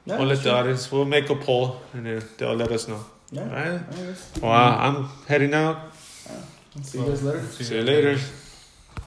[0.06, 0.52] Yeah, we'll let sure.
[0.52, 0.92] the audience.
[0.92, 3.04] We'll make a poll, and then they'll let us know.
[3.32, 3.42] Yeah.
[3.42, 3.82] All right.
[3.92, 4.40] I.
[4.42, 5.94] Well, I'm heading out.
[6.84, 7.42] See you guys later.
[7.44, 8.20] See you later.